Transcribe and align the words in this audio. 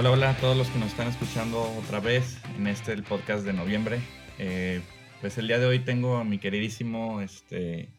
Hola, 0.00 0.12
hola 0.12 0.30
a 0.30 0.36
todos 0.40 0.56
los 0.56 0.70
que 0.70 0.78
nos 0.78 0.88
están 0.88 1.08
escuchando 1.08 1.60
otra 1.78 2.00
vez 2.00 2.42
en 2.56 2.66
este 2.68 2.94
el 2.94 3.02
podcast 3.02 3.44
de 3.44 3.52
noviembre. 3.52 3.98
Eh, 4.38 4.80
pues 5.20 5.36
el 5.36 5.46
día 5.46 5.58
de 5.58 5.66
hoy 5.66 5.80
tengo 5.80 6.16
a 6.16 6.24
mi 6.24 6.38
queridísimo 6.38 7.20
este, 7.20 7.90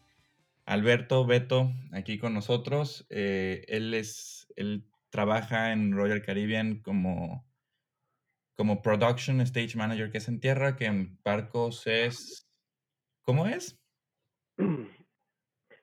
Alberto 0.66 1.24
Beto 1.24 1.70
aquí 1.92 2.18
con 2.18 2.34
nosotros. 2.34 3.06
Eh, 3.08 3.64
él 3.68 3.94
es, 3.94 4.52
él 4.56 4.82
trabaja 5.10 5.72
en 5.72 5.92
Royal 5.92 6.22
Caribbean 6.22 6.82
como, 6.82 7.46
como 8.56 8.82
Production 8.82 9.40
Stage 9.40 9.76
Manager, 9.76 10.10
que 10.10 10.18
es 10.18 10.26
en 10.26 10.40
tierra, 10.40 10.74
que 10.74 10.86
en 10.86 11.20
barcos 11.24 11.86
es, 11.86 12.50
¿cómo 13.22 13.46
es? 13.46 13.80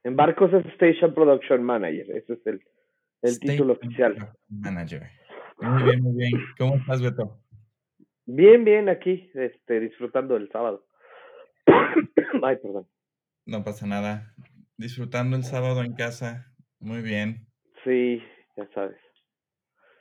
En 0.04 0.16
barcos 0.16 0.52
es 0.54 0.66
Station 0.74 1.14
Production 1.14 1.64
Manager, 1.64 2.12
ese 2.12 2.34
es 2.34 2.46
el, 2.46 2.62
el 3.22 3.40
título 3.40 3.74
oficial. 3.74 4.34
Manager. 4.48 5.19
Muy 5.62 5.84
bien, 5.84 6.02
muy 6.02 6.16
bien. 6.16 6.32
¿Cómo 6.58 6.76
estás, 6.76 7.02
Beto? 7.02 7.38
Bien, 8.26 8.64
bien, 8.64 8.90
aquí, 8.90 9.30
este, 9.34 9.80
disfrutando 9.80 10.36
del 10.36 10.50
sábado. 10.52 10.86
Ay, 12.44 12.58
perdón. 12.58 12.88
No 13.46 13.64
pasa 13.64 13.86
nada. 13.86 14.34
Disfrutando 14.78 15.36
el 15.36 15.44
sábado 15.44 15.84
en 15.84 15.94
casa. 15.94 16.54
Muy 16.80 17.02
bien. 17.02 17.48
Sí, 17.84 18.22
ya 18.56 18.70
sabes. 18.74 18.98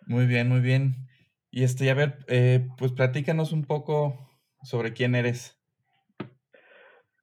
Muy 0.06 0.26
bien, 0.26 0.48
muy 0.48 0.60
bien. 0.60 1.08
Y 1.50 1.64
este, 1.64 1.90
a 1.90 1.94
ver, 1.94 2.18
eh, 2.28 2.66
pues 2.78 2.92
platícanos 2.92 3.52
un 3.52 3.64
poco 3.64 4.14
sobre 4.62 4.92
quién 4.92 5.14
eres. 5.14 5.58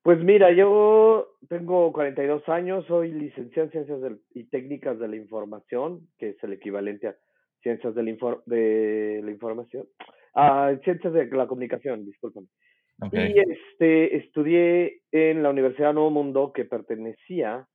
Pues 0.04 0.24
mira, 0.24 0.52
yo 0.52 1.38
tengo 1.50 1.92
42 1.94 2.48
años, 2.50 2.86
soy 2.88 3.12
licenciado 3.12 3.70
en 3.70 3.72
Ciencias 3.72 4.12
y 4.34 4.44
Técnicas 4.46 5.00
de 5.00 5.08
la 5.08 5.16
Información, 5.16 6.08
que 6.18 6.30
es 6.30 6.44
el 6.44 6.54
equivalente 6.54 7.08
a 7.08 7.16
Ciencias 7.66 7.96
de 7.96 8.04
la, 8.04 8.38
de 8.46 9.22
la 9.24 9.32
Información, 9.32 9.88
ah, 10.36 10.72
Ciencias 10.84 11.12
de 11.12 11.26
la 11.26 11.48
Comunicación, 11.48 12.06
discúlpame. 12.06 12.46
Y 13.12 13.40
este, 13.40 14.18
estudié 14.18 15.02
en 15.12 15.42
la 15.42 15.50
Universidad 15.50 15.92
Nuevo 15.92 16.12
Mundo, 16.12 16.54
que 16.54 16.66
pertenecía 16.66 17.68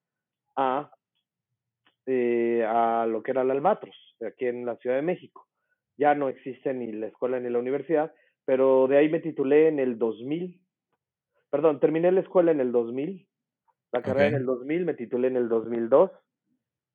a, 0.55 0.93
eh, 2.07 2.65
a 2.65 3.05
lo 3.07 3.21
que 3.25 3.33
era 3.33 3.43
el 3.43 3.51
Albatros, 3.51 3.97
aquí 4.25 4.47
en 4.47 4.65
la 4.65 4.77
Ciudad 4.77 4.95
de 4.95 5.03
México. 5.03 5.49
Ya 5.99 6.15
no 6.15 6.29
existe 6.29 6.73
ni 6.73 6.93
la 6.93 7.09
escuela 7.09 7.41
ni 7.41 7.51
la 7.51 7.59
universidad, 7.59 8.15
pero 8.45 8.87
de 8.87 8.97
ahí 8.97 9.09
me 9.09 9.19
titulé 9.19 9.67
en 9.67 9.81
el 9.81 9.99
2000. 9.99 10.61
Perdón, 11.51 11.81
terminé 11.81 12.13
la 12.13 12.21
escuela 12.21 12.53
en 12.53 12.61
el 12.61 12.71
2000, 12.71 13.27
la 13.91 14.03
carrera 14.03 14.29
en 14.29 14.35
el 14.37 14.47
2000, 14.47 14.85
me 14.85 14.95
titulé 14.95 15.27
en 15.27 15.37
el 15.37 15.49
2002 15.49 16.13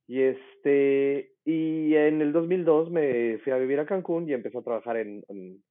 y 0.07 0.21
este, 0.21 1.33
y 1.45 1.95
en 1.95 2.21
el 2.21 2.31
2002 2.31 2.91
me 2.91 3.39
fui 3.39 3.51
a 3.51 3.57
vivir 3.57 3.79
a 3.79 3.85
Cancún 3.85 4.29
y 4.29 4.33
empecé 4.33 4.59
a 4.59 4.63
trabajar 4.63 4.97
en, 4.97 5.23
en, 5.29 5.63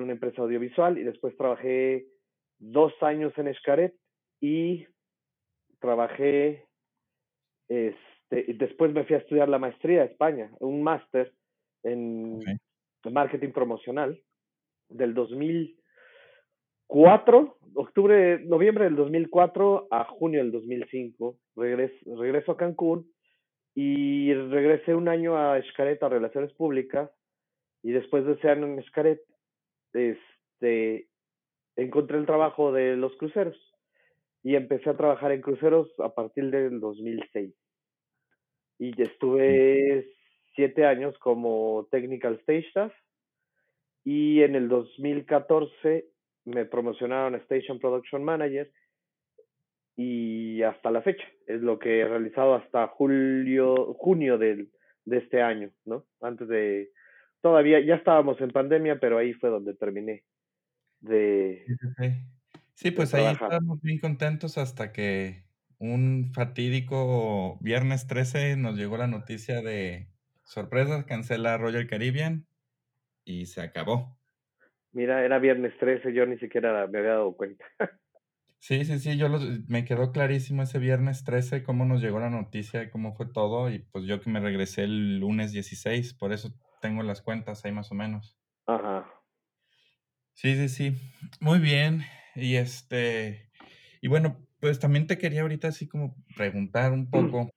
una 0.00 0.12
empresa 0.12 0.42
audiovisual 0.42 0.98
y 0.98 1.04
después 1.04 1.36
trabajé 1.36 2.06
dos 2.58 2.92
años 3.02 3.32
en 3.38 3.48
Escaret 3.48 3.94
y 4.40 4.86
trabajé, 5.80 6.66
este, 7.68 8.44
y 8.46 8.52
después 8.52 8.92
me 8.92 9.04
fui 9.04 9.16
a 9.16 9.20
estudiar 9.20 9.48
la 9.48 9.58
maestría 9.58 10.02
a 10.02 10.06
España, 10.06 10.52
un 10.60 10.82
máster 10.82 11.32
en 11.82 12.40
marketing 13.10 13.52
promocional 13.52 14.22
del 14.90 15.14
2004, 15.14 17.56
octubre, 17.74 18.38
noviembre 18.44 18.84
del 18.84 18.96
2004 18.96 19.88
a 19.90 20.04
junio 20.04 20.40
del 20.40 20.52
2005. 20.52 21.38
Regreso, 21.56 22.16
regreso 22.16 22.52
a 22.52 22.58
Cancún 22.58 23.10
y 23.74 24.32
regresé 24.34 24.94
un 24.94 25.08
año 25.08 25.36
a 25.36 25.58
Escaret 25.58 26.02
a 26.02 26.08
Relaciones 26.08 26.52
Públicas 26.52 27.10
y 27.82 27.92
después 27.92 28.24
de 28.26 28.32
ese 28.32 28.48
año 28.48 28.66
en 28.66 28.78
Escaret, 28.78 29.20
este, 29.92 31.08
encontré 31.76 32.18
el 32.18 32.26
trabajo 32.26 32.72
de 32.72 32.96
los 32.96 33.16
cruceros 33.16 33.56
y 34.42 34.54
empecé 34.54 34.90
a 34.90 34.96
trabajar 34.96 35.32
en 35.32 35.42
cruceros 35.42 35.88
a 36.00 36.14
partir 36.14 36.50
del 36.50 36.80
2006. 36.80 37.54
Y 38.78 39.02
estuve 39.02 40.06
siete 40.54 40.86
años 40.86 41.16
como 41.18 41.86
Technical 41.90 42.34
Stage 42.40 42.68
Staff 42.68 42.92
y 44.04 44.42
en 44.42 44.54
el 44.54 44.68
2014 44.68 46.06
me 46.46 46.64
promocionaron 46.64 47.34
a 47.34 47.38
Station 47.38 47.78
Production 47.78 48.24
Manager 48.24 48.70
y 50.02 50.62
hasta 50.62 50.90
la 50.90 51.02
fecha. 51.02 51.24
Es 51.46 51.60
lo 51.60 51.78
que 51.78 52.00
he 52.00 52.08
realizado 52.08 52.54
hasta 52.54 52.86
julio, 52.86 53.92
junio 53.98 54.38
del, 54.38 54.70
de 55.04 55.18
este 55.18 55.42
año, 55.42 55.70
¿no? 55.84 56.06
Antes 56.22 56.48
de, 56.48 56.90
todavía, 57.42 57.80
ya 57.80 57.96
estábamos 57.96 58.40
en 58.40 58.50
pandemia, 58.50 58.98
pero 58.98 59.18
ahí 59.18 59.34
fue 59.34 59.50
donde 59.50 59.74
terminé 59.74 60.24
de... 61.00 61.66
Sí, 62.72 62.92
pues 62.92 63.12
ahí 63.12 63.26
estábamos 63.30 63.82
bien 63.82 63.98
contentos 63.98 64.56
hasta 64.56 64.90
que 64.90 65.44
un 65.76 66.32
fatídico 66.32 67.58
viernes 67.60 68.06
13 68.06 68.56
nos 68.56 68.78
llegó 68.78 68.96
la 68.96 69.06
noticia 69.06 69.60
de 69.60 70.08
sorpresa, 70.44 71.04
cancela 71.04 71.58
Royal 71.58 71.86
Caribbean 71.86 72.46
y 73.26 73.44
se 73.46 73.60
acabó. 73.60 74.16
Mira, 74.92 75.22
era 75.22 75.38
viernes 75.38 75.74
13, 75.78 76.14
yo 76.14 76.24
ni 76.24 76.38
siquiera 76.38 76.86
me 76.86 77.00
había 77.00 77.10
dado 77.10 77.36
cuenta. 77.36 77.66
Sí, 78.60 78.84
sí, 78.84 78.98
sí, 78.98 79.16
yo 79.16 79.28
me 79.68 79.86
quedó 79.86 80.12
clarísimo 80.12 80.62
ese 80.62 80.78
viernes 80.78 81.24
13 81.24 81.62
cómo 81.62 81.86
nos 81.86 82.02
llegó 82.02 82.20
la 82.20 82.28
noticia 82.28 82.82
y 82.82 82.90
cómo 82.90 83.14
fue 83.14 83.24
todo 83.24 83.70
y 83.70 83.78
pues 83.78 84.04
yo 84.04 84.20
que 84.20 84.28
me 84.28 84.38
regresé 84.38 84.84
el 84.84 85.18
lunes 85.18 85.52
16, 85.52 86.12
por 86.12 86.34
eso 86.34 86.52
tengo 86.82 87.02
las 87.02 87.22
cuentas 87.22 87.64
ahí 87.64 87.72
más 87.72 87.90
o 87.90 87.94
menos. 87.94 88.36
Ajá. 88.66 89.06
Sí, 90.34 90.56
sí, 90.56 90.68
sí. 90.68 90.96
Muy 91.40 91.58
bien. 91.58 92.04
Y 92.34 92.56
este, 92.56 93.50
y 94.02 94.08
bueno, 94.08 94.46
pues 94.60 94.78
también 94.78 95.06
te 95.06 95.16
quería 95.16 95.40
ahorita 95.40 95.68
así 95.68 95.88
como 95.88 96.14
preguntar 96.36 96.92
un 96.92 97.10
poco, 97.10 97.48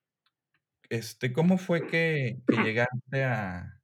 este, 0.89 1.33
¿cómo 1.33 1.57
fue 1.57 1.85
que, 1.85 2.41
llegaste 2.47 3.25
a, 3.25 3.81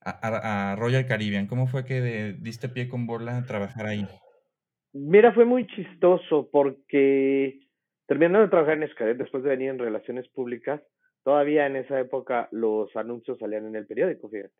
a, 0.00 0.70
a, 0.72 0.76
Royal 0.76 1.06
Caribbean? 1.06 1.46
¿Cómo 1.46 1.68
fue 1.68 1.84
que 1.84 2.36
diste 2.40 2.68
pie 2.68 2.88
con 2.88 3.06
bola 3.06 3.38
a 3.38 3.44
trabajar 3.44 3.86
ahí? 3.86 4.08
Mira, 4.92 5.32
fue 5.32 5.44
muy 5.44 5.66
chistoso 5.66 6.48
porque 6.50 7.60
terminando 8.06 8.40
de 8.40 8.48
trabajar 8.48 8.78
en 8.78 8.84
Escaret, 8.84 9.18
después 9.18 9.42
de 9.42 9.50
venir 9.50 9.70
en 9.70 9.78
relaciones 9.78 10.26
públicas, 10.28 10.82
todavía 11.22 11.66
en 11.66 11.76
esa 11.76 12.00
época 12.00 12.48
los 12.52 12.94
anuncios 12.96 13.38
salían 13.38 13.66
en 13.66 13.76
el 13.76 13.86
periódico, 13.86 14.28
fíjate. 14.28 14.54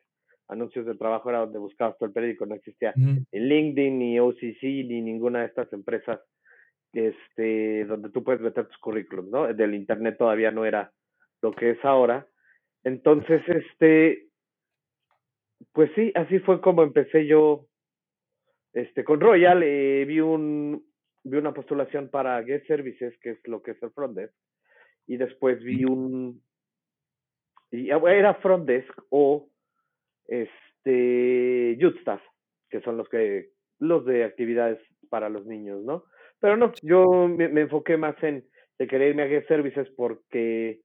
Anuncios 0.49 0.87
de 0.87 0.95
trabajo 0.95 1.29
era 1.31 1.41
donde 1.41 1.59
buscabas 1.59 1.97
todo 1.99 2.07
el 2.07 2.13
periódico, 2.13 2.47
no 2.47 2.55
existía 2.55 2.93
ni 2.97 3.25
LinkedIn, 3.33 3.99
ni 3.99 4.21
OCC, 4.21 4.63
ni 4.63 5.01
ninguna 5.03 5.41
de 5.41 5.47
estas 5.47 5.73
empresas 5.73 6.21
este, 6.93 7.85
donde 7.85 8.11
tú 8.11 8.25
puedes 8.25 8.41
meter 8.41 8.67
tus 8.67 8.79
currículums, 8.79 9.31
¿no? 9.31 9.53
Del 9.53 9.75
internet 9.75 10.17
todavía 10.19 10.51
no 10.51 10.65
era 10.65 10.93
lo 11.43 11.53
que 11.53 11.71
es 11.71 11.85
ahora. 11.85 12.27
Entonces, 12.85 13.43
este, 13.47 14.29
pues 15.73 15.91
sí, 15.95 16.13
así 16.15 16.39
fue 16.41 16.61
como 16.61 16.83
empecé 16.83 17.27
yo 17.27 17.68
este, 18.73 19.05
con 19.05 19.21
Royal 19.21 19.63
eh, 19.63 20.05
vi, 20.07 20.21
un, 20.21 20.87
vi 21.25 21.39
una 21.39 21.55
postulación 21.55 22.09
para 22.11 22.43
Get 22.45 22.67
Services, 22.67 23.19
que 23.21 23.31
es 23.31 23.39
lo 23.47 23.63
que 23.63 23.73
es 23.73 23.83
el 23.83 23.91
front 23.91 24.17
desk, 24.17 24.35
y 25.07 25.17
después 25.17 25.63
vi 25.63 25.85
un, 25.85 26.43
y 27.71 27.91
ah, 27.91 28.01
era 28.09 28.35
front 28.35 28.67
desk 28.67 28.93
o 29.11 29.51
este, 30.27 31.77
Youth 31.79 31.97
Staff, 31.99 32.23
que 32.71 32.81
son 32.81 32.97
los 32.97 33.09
que, 33.09 33.51
los 33.79 34.05
de 34.05 34.25
actividades 34.25 34.79
para 35.11 35.29
los 35.29 35.47
niños, 35.47 35.83
¿no? 35.85 36.05
Pero 36.41 36.57
no, 36.57 36.73
yo 36.83 37.05
me, 37.29 37.47
enfoqué 37.61 37.97
más 37.97 38.21
en 38.23 38.45
de 38.79 38.87
querer 38.87 39.09
irme 39.09 39.25
a 39.25 39.29
Get 39.29 39.49
Services 39.49 39.89
porque, 39.97 40.81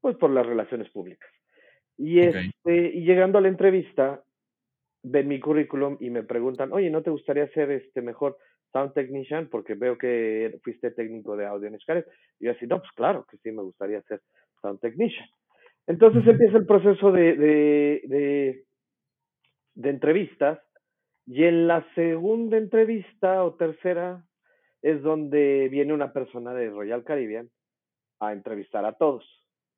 pues 0.00 0.16
por 0.16 0.30
las 0.30 0.44
relaciones 0.44 0.90
públicas. 0.90 1.30
Y, 1.96 2.20
este, 2.20 2.90
y 2.94 3.04
llegando 3.04 3.38
a 3.38 3.42
la 3.42 3.48
entrevista, 3.48 4.24
ven 5.02 5.28
mi 5.28 5.40
currículum 5.40 5.96
y 6.00 6.10
me 6.10 6.22
preguntan, 6.22 6.72
oye, 6.72 6.90
¿no 6.90 7.02
te 7.02 7.10
gustaría 7.10 7.48
ser 7.48 7.70
este 7.70 8.02
mejor 8.02 8.36
sound 8.72 8.92
technician? 8.94 9.48
Porque 9.48 9.74
veo 9.74 9.96
que 9.98 10.58
fuiste 10.62 10.90
técnico 10.90 11.36
de 11.36 11.46
audio 11.46 11.68
en 11.68 11.78
Scaret. 11.78 12.06
Y 12.38 12.46
yo 12.46 12.52
así, 12.52 12.66
no, 12.66 12.78
pues 12.78 12.90
claro 12.92 13.26
que 13.30 13.38
sí 13.38 13.50
me 13.50 13.62
gustaría 13.62 14.02
ser 14.02 14.20
sound 14.60 14.80
technician. 14.80 15.28
Entonces 15.86 16.26
empieza 16.26 16.58
el 16.58 16.66
proceso 16.66 17.10
de, 17.10 17.36
de, 17.36 18.02
de, 18.04 18.64
de 19.74 19.90
entrevistas 19.90 20.60
y 21.26 21.44
en 21.44 21.66
la 21.66 21.86
segunda 21.94 22.56
entrevista 22.56 23.44
o 23.44 23.54
tercera 23.54 24.24
es 24.82 25.02
donde 25.02 25.68
viene 25.70 25.92
una 25.92 26.12
persona 26.12 26.54
de 26.54 26.70
Royal 26.70 27.04
Caribbean 27.04 27.50
a 28.20 28.32
entrevistar 28.32 28.84
a 28.84 28.94
todos. 28.94 29.24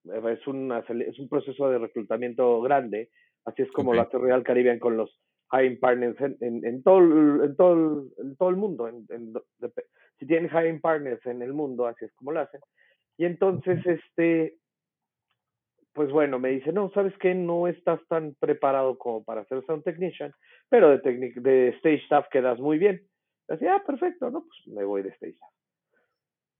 Es, 0.05 0.47
una, 0.47 0.81
es 0.81 1.19
un 1.19 1.29
proceso 1.29 1.69
de 1.69 1.79
reclutamiento 1.79 2.61
grande 2.61 3.11
Así 3.45 3.63
es 3.63 3.73
como 3.73 3.95
lo 3.95 4.03
hace 4.03 4.19
Real 4.19 4.43
Caribbean 4.43 4.79
con 4.79 4.97
los 4.97 5.19
hiring 5.53 5.79
partners 5.79 6.19
en, 6.21 6.65
en, 6.65 6.83
todo, 6.83 7.45
en, 7.45 7.57
todo, 7.57 8.07
en 8.19 8.37
todo 8.37 8.49
el 8.49 8.57
mundo. 8.57 8.91
si 10.19 10.27
tienen 10.27 10.51
hiring 10.51 10.81
partners 10.81 11.25
en 11.27 11.43
el 11.43 11.53
mundo, 11.53 11.87
así 11.87 12.05
es 12.05 12.13
como 12.15 12.33
lo 12.33 12.41
hacen. 12.41 12.61
Y 13.19 13.27
entonces, 13.27 13.85
este, 13.87 14.57
pues 15.93 16.11
bueno, 16.11 16.39
me 16.39 16.51
dice, 16.51 16.73
no, 16.73 16.91
¿sabes 16.91 17.13
qué? 17.19 17.35
No 17.35 17.69
estás 17.69 18.01
tan 18.09 18.35
preparado 18.41 18.97
como 18.97 19.23
para 19.25 19.45
ser 19.45 19.65
sound 19.67 19.85
technician, 19.85 20.33
pero 20.71 20.97
de, 20.97 21.33
de 21.37 21.69
stage 21.77 22.03
staff 22.05 22.27
quedas 22.31 22.59
muy 22.59 22.79
bien. 22.79 23.03
Así, 23.49 23.67
ah, 23.67 23.83
perfecto, 23.87 24.31
¿no? 24.31 24.45
Pues 24.45 24.75
me 24.75 24.85
voy 24.85 25.03
de 25.03 25.11
stage 25.11 25.35
staff. 25.35 25.51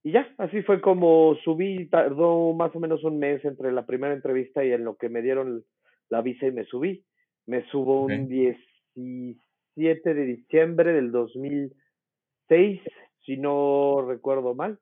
Y 0.05 0.13
ya, 0.13 0.29
así 0.39 0.63
fue 0.63 0.81
como 0.81 1.37
subí, 1.45 1.89
tardó 1.89 2.53
más 2.53 2.75
o 2.75 2.81
menos 2.81 3.05
un 3.05 3.19
mes 3.19 3.45
entre 3.45 3.73
la 3.73 3.87
primera 3.87 4.13
entrevista 4.13 4.65
y 4.65 4.73
en 4.73 4.85
lo 4.85 4.97
que 4.97 5.09
me 5.09 5.23
dieron 5.23 5.65
la 6.13 6.21
visa 6.21 6.47
y 6.47 6.53
me 6.53 6.65
subí. 6.67 7.05
Me 7.47 7.67
subo 7.71 8.05
un 8.05 8.29
17 8.29 10.15
de 10.15 10.25
diciembre 10.27 10.93
del 10.93 11.11
2006, 11.11 12.81
si 13.25 13.37
no 13.39 14.05
recuerdo 14.07 14.55
mal. 14.55 14.79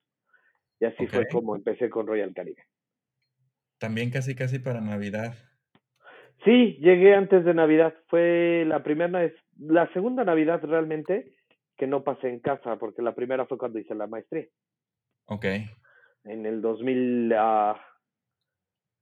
Y 0.80 0.86
así 0.86 1.06
fue 1.06 1.28
como 1.28 1.54
empecé 1.54 1.88
con 1.88 2.08
Royal 2.08 2.34
Caribe. 2.34 2.64
También 3.78 4.10
casi 4.10 4.34
casi 4.34 4.58
para 4.58 4.80
Navidad. 4.80 5.34
Sí, 6.44 6.76
llegué 6.80 7.14
antes 7.14 7.44
de 7.44 7.54
Navidad. 7.54 7.94
Fue 8.08 8.64
la 8.66 8.82
primera, 8.82 9.30
la 9.58 9.92
segunda 9.92 10.24
Navidad 10.24 10.60
realmente 10.64 11.34
que 11.76 11.86
no 11.86 12.02
pasé 12.02 12.28
en 12.28 12.40
casa, 12.40 12.76
porque 12.76 13.02
la 13.02 13.14
primera 13.14 13.46
fue 13.46 13.56
cuando 13.56 13.78
hice 13.78 13.94
la 13.94 14.08
maestría. 14.08 14.46
Ok. 15.26 15.46
En 16.24 16.44
el 16.44 16.60
2000, 16.60 17.32
ah, 17.38 17.80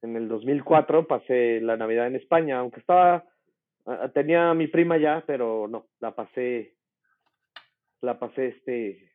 en 0.02 0.16
el 0.16 0.28
2004 0.28 1.06
pasé 1.06 1.60
la 1.60 1.76
Navidad 1.76 2.06
en 2.06 2.16
España, 2.16 2.58
aunque 2.58 2.80
estaba, 2.80 3.24
ah, 3.86 4.10
tenía 4.14 4.50
a 4.50 4.54
mi 4.54 4.66
prima 4.66 4.96
ya, 4.98 5.24
pero 5.26 5.66
no, 5.68 5.88
la 6.00 6.14
pasé, 6.14 6.76
la 8.00 8.18
pasé 8.18 8.48
este, 8.48 9.12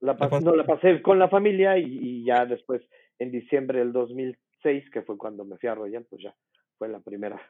la 0.00 0.16
pasé, 0.16 0.40
no, 0.40 0.54
la 0.54 0.64
pasé 0.64 1.02
con 1.02 1.18
la 1.18 1.28
familia 1.28 1.78
y, 1.78 1.84
y 1.84 2.24
ya 2.24 2.46
después 2.46 2.82
en 3.18 3.30
diciembre 3.30 3.78
del 3.80 3.92
2006, 3.92 4.90
que 4.90 5.02
fue 5.02 5.16
cuando 5.16 5.44
me 5.44 5.58
fui 5.58 5.68
a 5.68 5.74
Royal, 5.74 6.06
pues 6.08 6.22
ya 6.22 6.34
fue 6.78 6.88
la 6.88 7.00
primera 7.00 7.40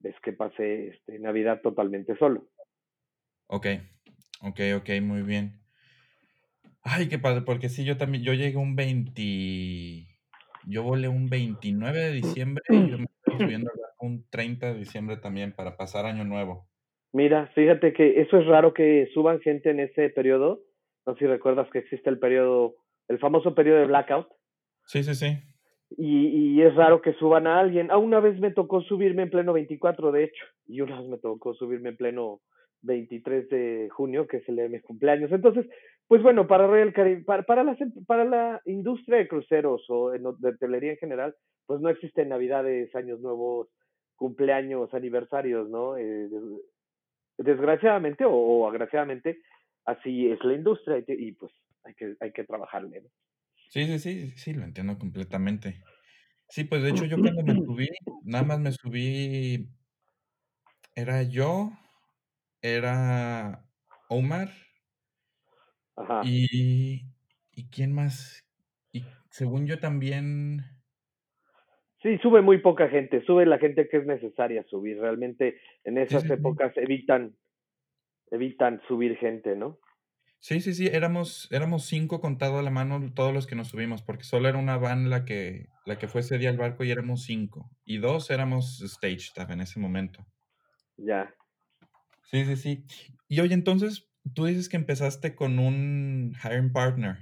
vez 0.00 0.16
que 0.22 0.32
pasé 0.32 0.88
este, 0.88 1.18
Navidad 1.18 1.60
totalmente 1.60 2.16
solo. 2.16 2.48
Ok, 3.46 3.66
ok, 4.42 4.60
ok, 4.78 4.90
muy 5.02 5.22
bien. 5.22 5.60
Ay, 6.82 7.08
qué 7.08 7.18
padre, 7.18 7.42
porque 7.42 7.68
sí, 7.68 7.84
yo 7.84 7.98
también, 7.98 8.24
yo 8.24 8.32
llegué 8.32 8.56
un 8.56 8.74
20, 8.74 10.09
yo 10.66 10.82
volé 10.82 11.08
un 11.08 11.28
29 11.28 11.98
de 11.98 12.12
diciembre 12.12 12.62
y 12.68 12.90
yo 12.90 12.98
me 12.98 13.04
estoy 13.04 13.38
subiendo 13.38 13.70
un 14.00 14.24
30 14.30 14.72
de 14.72 14.78
diciembre 14.78 15.16
también 15.16 15.52
para 15.52 15.76
pasar 15.76 16.06
año 16.06 16.24
nuevo. 16.24 16.68
Mira, 17.12 17.48
fíjate 17.54 17.92
que 17.92 18.20
eso 18.20 18.38
es 18.38 18.46
raro 18.46 18.72
que 18.72 19.08
suban 19.12 19.40
gente 19.40 19.70
en 19.70 19.80
ese 19.80 20.10
periodo. 20.10 20.60
No 21.06 21.14
sé 21.14 21.20
si 21.20 21.26
recuerdas 21.26 21.68
que 21.72 21.80
existe 21.80 22.08
el 22.08 22.18
periodo, 22.18 22.76
el 23.08 23.18
famoso 23.18 23.54
periodo 23.54 23.80
de 23.80 23.86
blackout. 23.86 24.28
Sí, 24.86 25.02
sí, 25.02 25.14
sí. 25.14 25.38
Y, 25.96 26.28
y 26.28 26.62
es 26.62 26.74
raro 26.76 27.02
que 27.02 27.14
suban 27.14 27.46
a 27.46 27.58
alguien. 27.58 27.90
Ah, 27.90 27.98
una 27.98 28.20
vez 28.20 28.38
me 28.38 28.52
tocó 28.52 28.80
subirme 28.82 29.22
en 29.22 29.30
pleno 29.30 29.52
24, 29.52 30.12
de 30.12 30.24
hecho, 30.24 30.44
y 30.66 30.82
una 30.82 31.00
vez 31.00 31.08
me 31.08 31.18
tocó 31.18 31.52
subirme 31.54 31.88
en 31.88 31.96
pleno 31.96 32.40
23 32.82 33.48
de 33.48 33.88
junio, 33.90 34.26
que 34.26 34.38
es 34.38 34.48
el 34.48 34.56
de 34.56 34.68
mi 34.68 34.80
cumpleaños. 34.80 35.32
Entonces, 35.32 35.66
pues 36.10 36.24
bueno, 36.24 36.48
para 36.48 36.66
Royal 36.66 36.92
Caribbean, 36.92 37.24
para, 37.24 37.44
para, 37.44 37.62
la, 37.62 37.76
para 38.04 38.24
la 38.24 38.60
industria 38.64 39.18
de 39.18 39.28
cruceros 39.28 39.84
o 39.88 40.10
de 40.10 40.48
hotelería 40.48 40.90
en 40.90 40.98
general, 40.98 41.36
pues 41.66 41.80
no 41.80 41.88
existen 41.88 42.30
navidades, 42.30 42.92
años 42.96 43.20
nuevos, 43.20 43.68
cumpleaños, 44.16 44.92
aniversarios, 44.92 45.70
¿no? 45.70 45.96
Eh, 45.96 46.28
desgraciadamente 47.38 48.24
o, 48.26 48.68
agraciadamente, 48.68 49.38
así 49.84 50.28
es 50.28 50.42
la 50.42 50.54
industria 50.54 51.00
y, 51.06 51.30
pues 51.30 51.52
hay 51.84 51.94
que, 51.94 52.16
hay 52.18 52.32
que 52.32 52.42
trabajarle. 52.42 53.04
Sí, 53.68 53.86
sí, 53.86 53.98
sí, 54.00 54.30
sí, 54.32 54.52
lo 54.52 54.64
entiendo 54.64 54.98
completamente. 54.98 55.80
Sí, 56.48 56.64
pues 56.64 56.82
de 56.82 56.90
hecho 56.90 57.04
yo 57.04 57.18
cuando 57.18 57.44
me 57.44 57.54
subí, 57.54 57.88
nada 58.24 58.42
más 58.42 58.58
me 58.58 58.72
subí, 58.72 59.68
era 60.96 61.22
yo, 61.22 61.70
era 62.62 63.64
Omar. 64.08 64.48
Ajá. 65.96 66.22
Y, 66.24 67.06
¿y 67.52 67.70
quién 67.70 67.92
más? 67.92 68.44
Y 68.92 69.04
según 69.30 69.66
yo 69.66 69.78
también... 69.78 70.64
Sí, 72.02 72.16
sube 72.22 72.40
muy 72.40 72.58
poca 72.58 72.88
gente, 72.88 73.22
sube 73.26 73.44
la 73.44 73.58
gente 73.58 73.88
que 73.88 73.98
es 73.98 74.06
necesaria 74.06 74.64
subir. 74.70 74.98
Realmente 74.98 75.60
en 75.84 75.98
esas 75.98 76.22
sí, 76.22 76.28
sí, 76.28 76.34
épocas 76.34 76.72
sí. 76.74 76.80
evitan, 76.80 77.36
evitan 78.30 78.80
subir 78.88 79.16
gente, 79.18 79.54
¿no? 79.54 79.78
Sí, 80.38 80.62
sí, 80.62 80.72
sí, 80.72 80.86
éramos, 80.86 81.48
éramos 81.52 81.84
cinco 81.84 82.22
contado 82.22 82.58
a 82.58 82.62
la 82.62 82.70
mano 82.70 83.12
todos 83.14 83.34
los 83.34 83.46
que 83.46 83.54
nos 83.54 83.68
subimos, 83.68 84.02
porque 84.02 84.24
solo 84.24 84.48
era 84.48 84.56
una 84.56 84.78
van 84.78 85.10
la 85.10 85.26
que, 85.26 85.66
la 85.84 85.98
que 85.98 86.08
fue 86.08 86.22
ese 86.22 86.38
día 86.38 86.48
al 86.48 86.56
barco 86.56 86.82
y 86.82 86.90
éramos 86.90 87.24
cinco. 87.24 87.70
Y 87.84 87.98
dos 87.98 88.30
éramos 88.30 88.80
stage 88.80 89.16
staff 89.16 89.50
en 89.50 89.60
ese 89.60 89.78
momento. 89.78 90.24
Ya. 90.96 91.34
Sí, 92.24 92.46
sí, 92.46 92.56
sí. 92.56 92.84
Y 93.28 93.40
oye, 93.40 93.52
entonces, 93.52 94.09
tú 94.34 94.46
dices 94.46 94.68
que 94.68 94.76
empezaste 94.76 95.34
con 95.34 95.58
un 95.58 96.34
hiring 96.42 96.72
partner. 96.72 97.16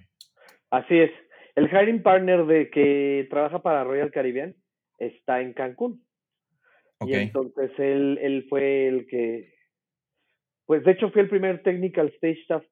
Así 0.70 0.98
es. 0.98 1.10
El 1.54 1.68
hiring 1.68 2.02
partner 2.02 2.46
de 2.46 2.70
que 2.70 3.26
trabaja 3.30 3.62
para 3.62 3.84
Royal 3.84 4.10
Caribbean 4.10 4.54
está 4.98 5.40
en 5.40 5.54
Cancún. 5.54 6.04
Okay. 6.98 7.14
Y 7.14 7.18
entonces 7.18 7.70
él, 7.78 8.18
él 8.20 8.46
fue 8.48 8.88
el 8.88 9.06
que, 9.06 9.54
pues 10.66 10.84
de 10.84 10.92
hecho 10.92 11.10
fue 11.10 11.22
el 11.22 11.28
primer 11.28 11.62
technical 11.62 12.08
stage 12.16 12.40
staff 12.42 12.64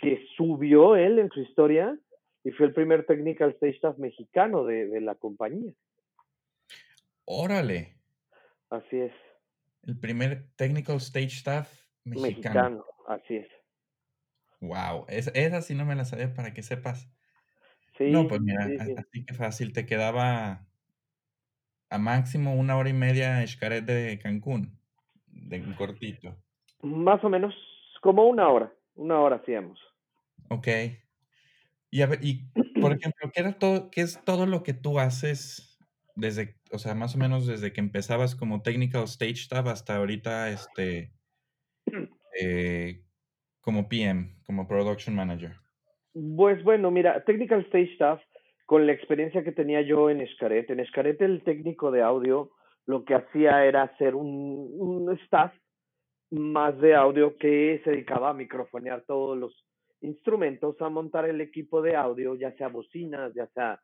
que 0.00 0.24
subió 0.36 0.96
él 0.96 1.18
en 1.18 1.28
su 1.30 1.40
historia 1.40 1.96
y 2.44 2.50
fue 2.52 2.66
el 2.66 2.72
primer 2.72 3.04
technical 3.04 3.50
stage 3.50 3.76
staff 3.76 3.98
mexicano 3.98 4.64
de, 4.64 4.86
de 4.86 5.00
la 5.00 5.14
compañía. 5.14 5.72
Órale. 7.24 7.94
Así 8.70 9.00
es. 9.00 9.12
El 9.82 9.98
primer 9.98 10.44
technical 10.56 10.96
stage 10.96 11.38
staff 11.38 11.70
mexicano. 12.04 12.24
Mexicano, 12.26 12.84
así 13.06 13.36
es. 13.36 13.48
Wow, 14.60 15.06
esa, 15.08 15.30
esa 15.30 15.62
sí 15.62 15.74
no 15.74 15.84
me 15.84 15.94
la 15.94 16.04
sabía 16.04 16.34
para 16.34 16.52
que 16.52 16.62
sepas. 16.62 17.08
Sí, 17.96 18.10
no, 18.10 18.28
pues 18.28 18.40
mira, 18.40 18.66
sí, 18.66 18.78
sí. 18.78 18.94
así 18.96 19.24
que 19.24 19.34
fácil, 19.34 19.72
te 19.72 19.86
quedaba 19.86 20.66
a 21.90 21.98
máximo 21.98 22.54
una 22.54 22.76
hora 22.76 22.90
y 22.90 22.92
media 22.92 23.46
Xcaret 23.46 23.84
de 23.84 24.18
Cancún, 24.18 24.78
de 25.26 25.60
un 25.60 25.74
cortito. 25.74 26.36
Más 26.82 27.22
o 27.24 27.28
menos, 27.28 27.54
como 28.02 28.26
una 28.26 28.48
hora, 28.48 28.72
una 28.94 29.20
hora 29.20 29.36
hacíamos. 29.36 29.80
Ok. 30.48 30.68
Y 31.90 32.02
a 32.02 32.06
ver, 32.06 32.20
y 32.22 32.44
por 32.80 32.92
ejemplo, 32.98 33.30
¿qué, 33.32 33.40
era 33.40 33.58
todo, 33.58 33.90
¿qué 33.90 34.02
es 34.02 34.22
todo 34.24 34.46
lo 34.46 34.62
que 34.62 34.74
tú 34.74 34.98
haces 34.98 35.78
desde, 36.14 36.56
o 36.72 36.78
sea, 36.78 36.94
más 36.94 37.14
o 37.14 37.18
menos 37.18 37.46
desde 37.46 37.72
que 37.72 37.80
empezabas 37.80 38.34
como 38.34 38.62
technical 38.62 39.04
stage 39.04 39.32
staff 39.32 39.66
hasta 39.66 39.96
ahorita, 39.96 40.50
este, 40.50 41.12
eh, 42.40 43.02
como 43.68 43.86
PM, 43.86 44.30
como 44.46 44.66
production 44.66 45.14
manager? 45.14 45.52
Pues 46.14 46.64
bueno, 46.64 46.90
mira, 46.90 47.22
technical 47.24 47.60
stage 47.66 47.92
staff, 47.92 48.18
con 48.64 48.86
la 48.86 48.94
experiencia 48.94 49.44
que 49.44 49.52
tenía 49.52 49.82
yo 49.82 50.08
en 50.08 50.22
Escaret, 50.22 50.70
en 50.70 50.80
Escaret 50.80 51.20
el 51.20 51.42
técnico 51.44 51.90
de 51.90 52.00
audio 52.00 52.50
lo 52.86 53.04
que 53.04 53.14
hacía 53.14 53.66
era 53.66 53.82
hacer 53.82 54.14
un, 54.14 54.70
un 54.78 55.12
staff 55.24 55.52
más 56.30 56.80
de 56.80 56.94
audio 56.94 57.36
que 57.36 57.82
se 57.84 57.90
dedicaba 57.90 58.30
a 58.30 58.32
microfonear 58.32 59.04
todos 59.06 59.36
los 59.36 59.66
instrumentos, 60.00 60.80
a 60.80 60.88
montar 60.88 61.28
el 61.28 61.42
equipo 61.42 61.82
de 61.82 61.94
audio, 61.94 62.36
ya 62.36 62.56
sea 62.56 62.68
bocinas, 62.68 63.34
ya 63.34 63.48
sea 63.48 63.78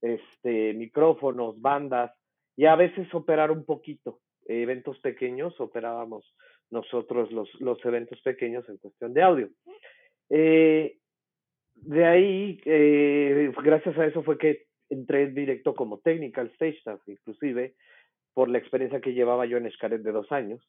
este, 0.00 0.72
micrófonos, 0.72 1.60
bandas, 1.60 2.12
y 2.56 2.64
a 2.64 2.76
veces 2.76 3.12
operar 3.12 3.50
un 3.50 3.66
poquito. 3.66 4.20
Eventos 4.46 4.98
pequeños, 5.00 5.60
operábamos 5.60 6.34
nosotros 6.70 7.30
los, 7.32 7.48
los 7.60 7.82
eventos 7.84 8.20
pequeños 8.22 8.68
en 8.68 8.78
cuestión 8.78 9.14
de 9.14 9.22
audio. 9.22 9.48
Eh, 10.30 10.98
de 11.74 12.04
ahí, 12.04 12.60
eh, 12.64 13.52
gracias 13.62 13.96
a 13.98 14.06
eso 14.06 14.22
fue 14.22 14.36
que 14.38 14.66
entré 14.90 15.28
directo 15.28 15.74
como 15.74 15.98
technical 15.98 16.48
stage 16.54 16.78
staff, 16.78 17.00
inclusive 17.06 17.74
por 18.34 18.48
la 18.48 18.58
experiencia 18.58 19.00
que 19.00 19.14
llevaba 19.14 19.46
yo 19.46 19.56
en 19.56 19.70
Xcaret 19.70 20.02
de 20.02 20.12
dos 20.12 20.30
años. 20.32 20.60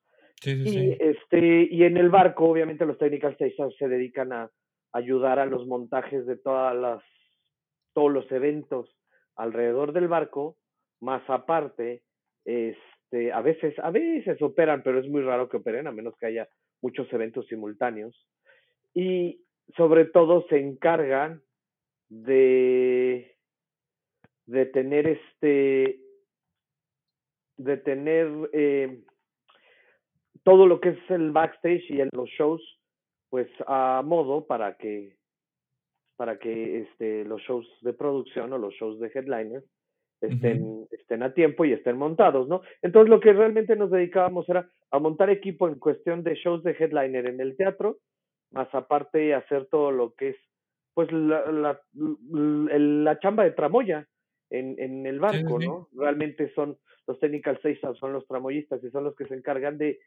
Sí, 0.42 0.56
sí, 0.64 0.70
y, 0.70 0.72
sí. 0.72 0.98
este, 1.00 1.68
y 1.70 1.84
en 1.84 1.98
el 1.98 2.10
barco, 2.10 2.46
obviamente, 2.46 2.86
los 2.86 2.98
technical 2.98 3.34
stage 3.34 3.52
staff 3.52 3.74
se 3.78 3.88
dedican 3.88 4.32
a 4.34 4.50
ayudar 4.94 5.40
a 5.40 5.46
los 5.46 5.68
montajes 5.68 6.26
de 6.26 6.38
todas 6.38 6.76
las, 6.76 7.04
todos 7.94 8.12
los 8.12 8.32
eventos 8.32 8.96
alrededor 9.36 9.94
del 9.94 10.08
barco, 10.08 10.58
más 11.02 11.22
aparte, 11.30 12.04
este, 12.46 12.99
a 13.12 13.42
veces, 13.42 13.78
a 13.80 13.92
veces 13.92 14.42
operan, 14.42 14.84
pero 14.84 15.00
es 15.00 15.08
muy 15.08 15.22
raro 15.22 15.50
que 15.50 15.58
operen, 15.58 15.88
a 15.88 15.92
menos 15.92 16.16
que 16.18 16.28
haya 16.28 16.48
muchos 16.82 17.12
eventos 17.12 17.48
simultáneos. 17.48 18.16
Y 18.94 19.42
sobre 19.76 20.06
todo 20.06 20.46
se 20.50 20.60
encargan 20.60 21.42
de, 22.10 23.36
de 24.46 24.66
tener 24.68 25.08
este, 25.08 26.00
de 27.58 27.78
tener 27.78 28.50
eh, 28.54 29.04
todo 30.44 30.66
lo 30.66 30.80
que 30.80 30.90
es 30.90 31.10
el 31.10 31.32
backstage 31.32 31.90
y 31.90 32.02
en 32.02 32.10
los 32.14 32.30
shows, 32.30 32.62
pues 33.30 33.48
a 33.68 34.02
modo 34.04 34.48
para 34.48 34.78
que, 34.78 35.18
para 36.16 36.40
que 36.40 36.82
este, 36.82 37.26
los 37.26 37.42
shows 37.42 37.68
de 37.82 37.94
producción 37.94 38.54
o 38.54 38.58
los 38.58 38.74
shows 38.76 39.00
de 39.00 39.12
headliners 39.14 39.66
estén, 40.22 40.86
estén 40.92 41.24
a 41.24 41.34
tiempo 41.34 41.66
y 41.66 41.74
estén 41.74 41.98
montados, 41.98 42.48
¿no? 42.48 42.62
Entonces 42.82 43.10
lo 43.10 43.20
que 43.20 43.34
realmente 43.34 43.76
nos 43.76 43.92
dedicábamos 43.92 44.48
era 44.50 44.70
a 44.92 45.00
montar 45.00 45.30
equipo 45.30 45.68
en 45.68 45.80
cuestión 45.80 46.24
de 46.24 46.36
shows 46.36 46.64
de 46.64 46.76
headliner 46.78 47.28
en 47.28 47.40
el 47.40 47.56
teatro, 47.56 47.98
más 48.52 48.74
aparte 48.74 49.34
hacer 49.34 49.68
todo 49.68 49.92
lo 49.92 50.14
que 50.14 50.30
es, 50.30 50.38
pues, 50.94 51.12
la, 51.12 51.52
la, 51.52 51.82
la 51.92 53.20
chamba 53.20 53.44
de 53.44 53.52
tramoya 53.52 54.08
en, 54.50 54.76
en 54.80 55.06
el 55.06 55.20
barco, 55.20 55.60
¿no? 55.60 55.88
Realmente 55.94 56.52
son 56.54 56.78
los 57.08 57.20
technical 57.20 57.56
stage 57.58 57.80
son 58.00 58.14
los 58.14 58.28
tramoyistas 58.28 58.84
y 58.84 58.90
son 58.92 59.04
los 59.04 59.16
que 59.16 59.26
se 59.26 59.34
encargan 59.34 59.80
de 59.80 60.00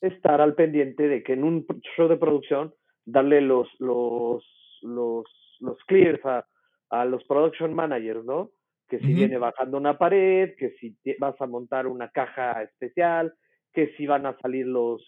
estar 0.00 0.40
al 0.40 0.54
pendiente 0.54 1.06
de 1.06 1.22
que 1.22 1.34
en 1.34 1.44
un 1.44 1.66
show 1.96 2.08
de 2.08 2.16
producción 2.16 2.74
darle 3.04 3.40
los, 3.40 3.68
los, 3.78 4.44
los, 4.82 5.24
los 5.60 5.78
clears 5.86 6.24
a, 6.24 6.46
a 6.90 7.04
los 7.04 7.22
production 7.24 7.74
managers, 7.74 8.24
¿no? 8.24 8.50
Que 8.88 8.98
si 9.00 9.12
viene 9.12 9.36
bajando 9.36 9.76
una 9.76 9.98
pared, 9.98 10.54
que 10.56 10.70
si 10.80 10.96
vas 11.18 11.38
a 11.40 11.46
montar 11.46 11.86
una 11.86 12.10
caja 12.10 12.62
especial, 12.62 13.34
que 13.72 13.92
si 13.96 14.06
van 14.06 14.24
a 14.24 14.38
salir 14.38 14.66
los, 14.66 15.02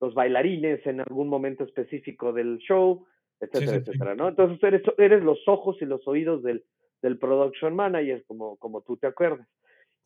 los 0.00 0.14
bailarines 0.14 0.84
en 0.86 1.00
algún 1.00 1.28
momento 1.28 1.64
específico 1.64 2.32
del 2.32 2.58
show, 2.58 3.06
etcétera, 3.40 3.76
etcétera, 3.76 4.14
¿no? 4.14 4.28
Entonces 4.28 4.62
eres, 4.62 4.82
eres 4.96 5.22
los 5.22 5.46
ojos 5.46 5.76
y 5.80 5.84
los 5.84 6.06
oídos 6.08 6.42
del, 6.42 6.64
del 7.02 7.18
production 7.18 7.76
manager, 7.76 8.24
como, 8.26 8.56
como 8.56 8.80
tú 8.82 8.96
te 8.96 9.06
acuerdas. 9.06 9.46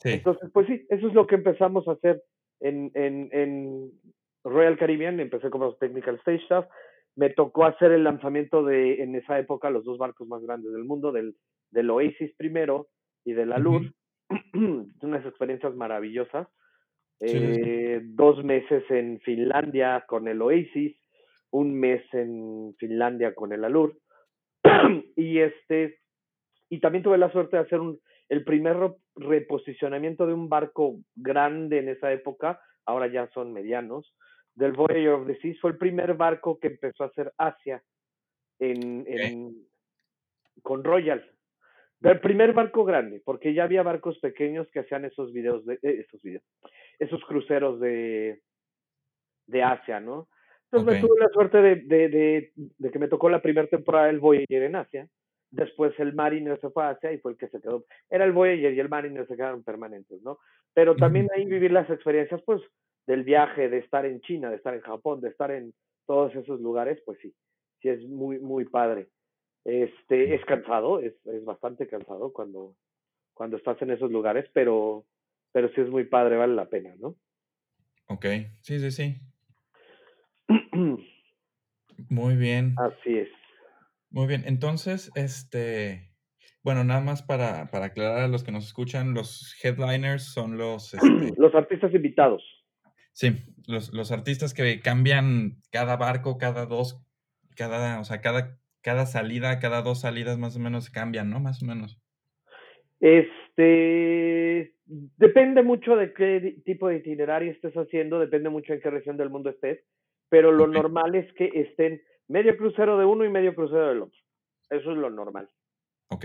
Entonces, 0.04 0.50
pues 0.52 0.66
sí, 0.66 0.84
eso 0.88 1.06
es 1.06 1.14
lo 1.14 1.26
que 1.26 1.36
empezamos 1.36 1.86
a 1.86 1.92
hacer 1.92 2.22
en, 2.60 2.90
en, 2.94 3.28
en 3.32 3.90
Royal 4.42 4.76
Caribbean, 4.76 5.20
empecé 5.20 5.48
como 5.48 5.74
technical 5.76 6.16
stage 6.16 6.42
staff, 6.42 6.66
me 7.14 7.30
tocó 7.30 7.66
hacer 7.66 7.92
el 7.92 8.04
lanzamiento 8.04 8.64
de, 8.64 9.02
en 9.02 9.14
esa 9.14 9.38
época, 9.38 9.70
los 9.70 9.84
dos 9.84 9.98
barcos 9.98 10.26
más 10.26 10.42
grandes 10.42 10.72
del 10.72 10.84
mundo, 10.84 11.12
del, 11.12 11.36
del 11.70 11.90
Oasis 11.90 12.34
primero 12.36 12.88
y 13.24 13.32
de 13.32 13.46
la 13.46 13.58
Luz, 13.58 13.90
unas 15.02 15.26
experiencias 15.26 15.74
maravillosas. 15.74 16.48
Eh, 17.20 18.00
dos 18.02 18.42
meses 18.42 18.82
en 18.90 19.20
Finlandia 19.20 20.04
con 20.08 20.26
el 20.26 20.42
Oasis, 20.42 20.96
un 21.50 21.78
mes 21.78 22.02
en 22.12 22.74
Finlandia 22.78 23.34
con 23.34 23.52
el 23.52 23.64
Alur. 23.64 23.96
y 25.16 25.38
este, 25.38 26.00
y 26.68 26.80
también 26.80 27.04
tuve 27.04 27.18
la 27.18 27.30
suerte 27.30 27.56
de 27.56 27.62
hacer 27.62 27.78
un, 27.78 28.00
el 28.28 28.44
primer 28.44 28.76
reposicionamiento 29.14 30.26
de 30.26 30.32
un 30.32 30.48
barco 30.48 30.96
grande 31.14 31.78
en 31.78 31.90
esa 31.90 32.12
época, 32.12 32.60
ahora 32.86 33.06
ya 33.06 33.28
son 33.34 33.52
medianos, 33.52 34.14
del 34.54 34.72
Voyager 34.72 35.10
of 35.10 35.26
the 35.26 35.36
Seas. 35.36 35.60
Fue 35.60 35.70
el 35.70 35.78
primer 35.78 36.14
barco 36.14 36.58
que 36.58 36.68
empezó 36.68 37.04
a 37.04 37.08
hacer 37.08 37.32
Asia 37.36 37.82
en, 38.58 39.04
en, 39.06 39.54
con 40.62 40.82
Royal. 40.82 41.24
El 42.02 42.20
primer 42.20 42.52
barco 42.52 42.84
grande, 42.84 43.22
porque 43.24 43.54
ya 43.54 43.64
había 43.64 43.82
barcos 43.82 44.18
pequeños 44.18 44.68
que 44.72 44.80
hacían 44.80 45.04
esos 45.04 45.32
videos, 45.32 45.64
de, 45.64 45.74
eh, 45.74 46.04
esos 46.06 46.20
videos, 46.22 46.42
esos 46.98 47.24
cruceros 47.24 47.80
de, 47.80 48.40
de 49.46 49.62
Asia, 49.62 50.00
¿no? 50.00 50.28
Entonces 50.70 51.02
me 51.02 51.06
tuve 51.06 51.20
la 51.20 51.28
suerte 51.28 51.58
de, 51.58 51.76
de, 51.76 52.08
de, 52.08 52.52
de, 52.56 52.90
que 52.90 52.98
me 52.98 53.08
tocó 53.08 53.28
la 53.28 53.42
primera 53.42 53.66
temporada 53.66 54.06
del 54.06 54.20
Voyager 54.20 54.62
en 54.62 54.76
Asia. 54.76 55.06
Después 55.50 55.92
el 55.98 56.14
Mariner 56.14 56.58
se 56.60 56.70
fue 56.70 56.84
a 56.84 56.90
Asia 56.90 57.12
y 57.12 57.18
fue 57.18 57.32
el 57.32 57.38
que 57.38 57.48
se 57.48 57.60
quedó. 57.60 57.84
Era 58.08 58.24
el 58.24 58.32
Voyager 58.32 58.72
y 58.72 58.80
el 58.80 58.88
Mariner 58.88 59.26
se 59.28 59.36
quedaron 59.36 59.62
permanentes, 59.62 60.22
¿no? 60.22 60.38
Pero 60.72 60.96
también 60.96 61.28
ahí 61.36 61.44
vivir 61.44 61.72
las 61.72 61.90
experiencias, 61.90 62.40
pues, 62.46 62.62
del 63.06 63.22
viaje, 63.22 63.68
de 63.68 63.78
estar 63.78 64.06
en 64.06 64.20
China, 64.22 64.48
de 64.48 64.56
estar 64.56 64.74
en 64.74 64.80
Japón, 64.80 65.20
de 65.20 65.28
estar 65.28 65.50
en 65.50 65.74
todos 66.06 66.34
esos 66.34 66.60
lugares, 66.60 67.02
pues 67.04 67.18
sí, 67.20 67.34
sí 67.80 67.90
es 67.90 68.02
muy, 68.08 68.38
muy 68.38 68.64
padre. 68.64 69.08
Este, 69.64 70.34
es 70.34 70.44
cansado, 70.44 70.98
es, 70.98 71.14
es 71.26 71.44
bastante 71.44 71.86
cansado 71.86 72.32
cuando, 72.32 72.74
cuando 73.32 73.56
estás 73.56 73.80
en 73.82 73.90
esos 73.90 74.10
lugares, 74.10 74.48
pero, 74.52 75.06
pero 75.52 75.68
sí 75.74 75.80
es 75.80 75.88
muy 75.88 76.04
padre, 76.04 76.36
vale 76.36 76.54
la 76.54 76.68
pena, 76.68 76.94
¿no? 76.98 77.16
Ok, 78.08 78.26
sí, 78.60 78.78
sí, 78.80 78.90
sí. 78.90 79.16
muy 82.08 82.36
bien. 82.36 82.74
Así 82.78 83.18
es. 83.18 83.28
Muy 84.10 84.26
bien, 84.26 84.42
entonces, 84.46 85.10
este, 85.14 86.12
bueno, 86.62 86.84
nada 86.84 87.00
más 87.00 87.22
para, 87.22 87.70
para 87.70 87.86
aclarar 87.86 88.20
a 88.20 88.28
los 88.28 88.44
que 88.44 88.52
nos 88.52 88.66
escuchan, 88.66 89.14
los 89.14 89.56
headliners 89.62 90.24
son 90.24 90.58
los... 90.58 90.94
Este, 90.94 91.32
los 91.36 91.54
artistas 91.54 91.94
invitados. 91.94 92.42
Sí, 93.12 93.36
los, 93.66 93.92
los 93.92 94.10
artistas 94.10 94.54
que 94.54 94.80
cambian 94.80 95.60
cada 95.70 95.96
barco, 95.96 96.38
cada 96.38 96.66
dos, 96.66 97.00
cada, 97.56 98.00
o 98.00 98.04
sea, 98.04 98.20
cada, 98.20 98.58
cada 98.82 99.06
salida, 99.06 99.58
cada 99.58 99.82
dos 99.82 100.00
salidas 100.00 100.38
más 100.38 100.56
o 100.56 100.60
menos 100.60 100.90
cambian, 100.90 101.30
¿no? 101.30 101.40
Más 101.40 101.62
o 101.62 101.66
menos. 101.66 102.00
Este, 103.00 104.74
depende 104.86 105.62
mucho 105.62 105.96
de 105.96 106.12
qué 106.12 106.62
tipo 106.64 106.88
de 106.88 106.98
itinerario 106.98 107.50
estés 107.50 107.74
haciendo, 107.74 108.18
depende 108.18 108.48
mucho 108.48 108.72
en 108.72 108.80
qué 108.80 108.90
región 108.90 109.16
del 109.16 109.30
mundo 109.30 109.50
estés, 109.50 109.80
pero 110.28 110.52
lo 110.52 110.66
normal 110.66 111.14
es 111.14 111.32
que 111.34 111.50
estén 111.54 112.02
medio 112.28 112.56
crucero 112.56 112.98
de 112.98 113.04
uno 113.04 113.24
y 113.24 113.28
medio 113.28 113.54
crucero 113.54 113.88
del 113.88 114.02
otro. 114.02 114.18
Eso 114.70 114.92
es 114.92 114.98
lo 114.98 115.10
normal. 115.10 115.48
Ok. 116.08 116.24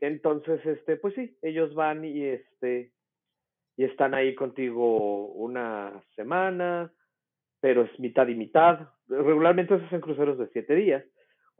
Entonces, 0.00 0.64
este, 0.66 0.96
pues 0.96 1.14
sí, 1.14 1.36
ellos 1.42 1.74
van 1.74 2.04
y 2.04 2.24
este, 2.24 2.92
y 3.76 3.84
están 3.84 4.14
ahí 4.14 4.34
contigo 4.34 5.28
una 5.28 6.02
semana, 6.16 6.92
pero 7.60 7.82
es 7.82 8.00
mitad 8.00 8.26
y 8.28 8.34
mitad. 8.34 8.90
Regularmente 9.08 9.78
se 9.78 9.84
hacen 9.84 10.00
cruceros 10.00 10.38
de 10.38 10.48
siete 10.48 10.74
días, 10.74 11.04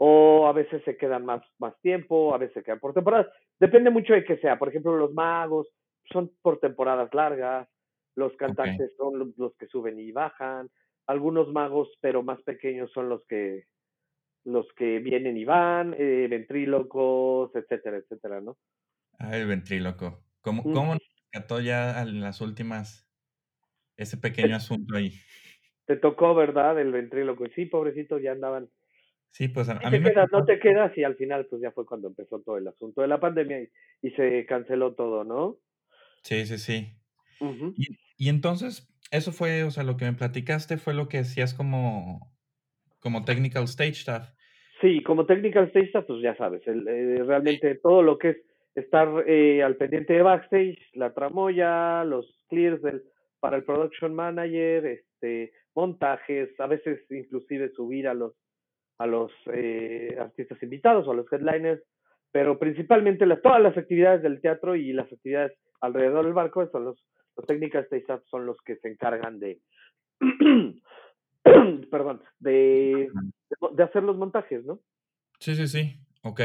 o 0.04 0.49
a 0.49 0.52
veces 0.52 0.82
se 0.85 0.97
quedan 0.97 1.25
más, 1.25 1.42
más 1.61 1.80
tiempo, 1.80 2.35
a 2.35 2.38
veces 2.38 2.54
se 2.54 2.62
quedan 2.64 2.80
por 2.80 2.92
temporadas. 2.92 3.28
Depende 3.61 3.88
mucho 3.88 4.14
de 4.14 4.25
qué 4.25 4.37
sea. 4.38 4.59
Por 4.59 4.68
ejemplo, 4.68 4.97
los 4.97 5.12
magos 5.12 5.68
son 6.12 6.32
por 6.42 6.59
temporadas 6.59 7.14
largas, 7.14 7.68
los 8.16 8.35
cantantes 8.37 8.90
son 8.97 9.32
los 9.37 9.54
que 9.56 9.68
suben 9.68 10.00
y 10.00 10.11
bajan, 10.11 10.68
algunos 11.06 11.52
magos, 11.52 11.88
pero 12.00 12.25
más 12.25 12.42
pequeños, 12.42 12.90
son 12.90 13.09
los 13.09 13.25
que 13.28 13.66
los 14.44 14.66
que 14.76 14.99
vienen 14.99 15.37
y 15.37 15.44
van, 15.44 15.94
eh, 15.97 16.26
ventrílocos, 16.28 17.54
etcétera, 17.54 17.99
etcétera, 17.99 18.40
¿no? 18.40 18.56
Ah, 19.21 19.37
el 19.37 19.47
ventríloco. 19.47 20.25
¿Cómo, 20.40 20.64
cómo 20.64 20.94
rescató 20.94 21.61
ya 21.61 22.02
en 22.02 22.21
las 22.21 22.40
últimas 22.40 23.09
ese 23.97 24.16
pequeño 24.16 24.56
asunto 24.56 24.97
ahí. 24.97 25.12
Te 25.87 25.94
tocó, 25.94 26.35
¿verdad? 26.35 26.80
El 26.80 26.90
ventríloco. 26.90 27.44
Sí, 27.54 27.66
pobrecito, 27.66 28.18
ya 28.18 28.32
andaban. 28.32 28.68
Sí, 29.32 29.48
pues 29.48 29.66
a, 29.70 29.74
mí 29.90 29.98
me 29.98 30.12
No 30.30 30.44
te 30.44 30.58
quedas 30.58 30.96
y 30.96 31.04
al 31.04 31.16
final 31.16 31.46
pues 31.46 31.62
ya 31.62 31.72
fue 31.72 31.86
cuando 31.86 32.08
empezó 32.08 32.40
todo 32.40 32.58
el 32.58 32.68
asunto 32.68 33.00
de 33.00 33.08
la 33.08 33.18
pandemia 33.18 33.66
y, 34.02 34.10
se 34.10 34.44
canceló 34.44 34.94
todo, 34.94 35.24
¿no? 35.24 35.56
Sí, 36.22 36.44
sí, 36.44 36.58
sí. 36.58 36.94
y, 37.76 37.98
y, 38.18 38.28
entonces, 38.28 38.94
eso 39.10 39.32
fue, 39.32 39.64
o 39.64 39.70
sea, 39.70 39.84
lo 39.84 39.96
que 39.96 40.04
me 40.04 40.12
platicaste 40.12 40.76
fue 40.76 40.92
lo 40.92 41.08
que 41.08 41.18
hacías 41.18 41.54
como, 41.54 42.30
como 43.00 43.24
technical 43.24 43.64
stage 43.64 43.92
staff. 43.92 44.28
Sí, 44.82 45.02
como 45.02 45.24
technical 45.24 45.64
stage 45.68 45.86
staff, 45.86 46.04
pues 46.06 46.22
ya 46.22 46.36
sabes, 46.36 46.60
el, 46.66 46.86
eh, 46.86 47.24
realmente 47.24 47.74
todo 47.76 48.02
lo 48.02 48.18
que 48.18 48.30
es 48.30 48.36
estar 48.74 49.08
eh, 49.26 49.62
al 49.62 49.76
pendiente 49.76 50.12
de 50.12 50.22
backstage, 50.22 50.78
la 50.92 51.14
tramoya, 51.14 52.04
los 52.04 52.26
clears 52.50 52.82
del, 52.82 53.02
para 53.40 53.56
el 53.56 53.64
production 53.64 54.14
manager, 54.14 54.84
este, 54.86 55.52
montajes, 55.74 56.48
a 56.60 56.66
veces 56.66 57.00
inclusive 57.10 57.70
subir 57.70 58.08
a 58.08 58.14
los 58.14 58.34
a 58.99 59.06
los 59.06 59.32
eh, 59.52 60.16
artistas 60.18 60.62
invitados 60.62 61.06
o 61.06 61.12
a 61.12 61.14
los 61.14 61.32
headliners, 61.32 61.82
pero 62.30 62.58
principalmente 62.58 63.26
las, 63.26 63.42
todas 63.42 63.61
las 63.61 63.76
actividades 63.76 64.22
del 64.22 64.40
teatro 64.40 64.76
y 64.76 64.92
las 64.92 65.11
actividades 65.12 65.52
alrededor 65.80 66.25
del 66.25 66.34
barco 66.34 66.66
son 66.70 66.84
los, 66.84 67.04
los 67.37 67.46
técnicas 67.46 67.88
de 67.90 68.04
son 68.30 68.46
los 68.46 68.56
que 68.64 68.76
se 68.76 68.88
encargan 68.88 69.38
de 69.38 69.61
perdón, 71.90 72.22
de, 72.38 73.08
de 73.75 73.82
hacer 73.82 74.02
los 74.02 74.16
montajes, 74.16 74.64
¿no? 74.64 74.80
Sí, 75.40 75.54
sí, 75.56 75.66
sí, 75.66 75.96
ok. 76.22 76.40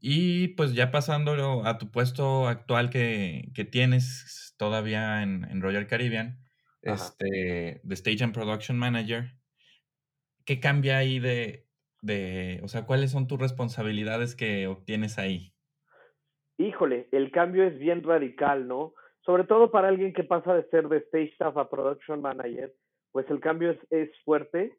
Y 0.00 0.48
pues 0.48 0.74
ya 0.74 0.90
pasando 0.90 1.64
a 1.64 1.78
tu 1.78 1.90
puesto 1.90 2.46
actual 2.46 2.90
que, 2.90 3.50
que 3.54 3.64
tienes 3.64 4.54
todavía 4.56 5.22
en, 5.22 5.44
en 5.50 5.60
Royal 5.60 5.86
Caribbean, 5.86 6.38
este, 6.82 7.80
de 7.82 7.94
Stage 7.94 8.22
and 8.22 8.34
Production 8.34 8.78
Manager, 8.78 9.32
¿qué 10.46 10.60
cambia 10.60 10.96
ahí 10.96 11.18
de, 11.18 11.66
de, 12.00 12.60
o 12.62 12.68
sea, 12.68 12.86
cuáles 12.86 13.10
son 13.10 13.26
tus 13.26 13.38
responsabilidades 13.38 14.34
que 14.34 14.66
obtienes 14.66 15.18
ahí? 15.18 15.52
Híjole, 16.56 17.08
el 17.12 17.30
cambio 17.32 17.64
es 17.64 17.78
bien 17.78 18.02
radical, 18.02 18.66
¿no? 18.66 18.94
Sobre 19.20 19.44
todo 19.44 19.70
para 19.70 19.88
alguien 19.88 20.14
que 20.14 20.24
pasa 20.24 20.54
de 20.54 20.62
ser 20.70 20.88
de 20.88 20.98
Stage 20.98 21.32
Staff 21.32 21.56
a 21.56 21.68
Production 21.68 22.22
Manager, 22.22 22.72
pues 23.12 23.28
el 23.28 23.40
cambio 23.40 23.72
es, 23.72 23.78
es 23.90 24.10
fuerte, 24.24 24.78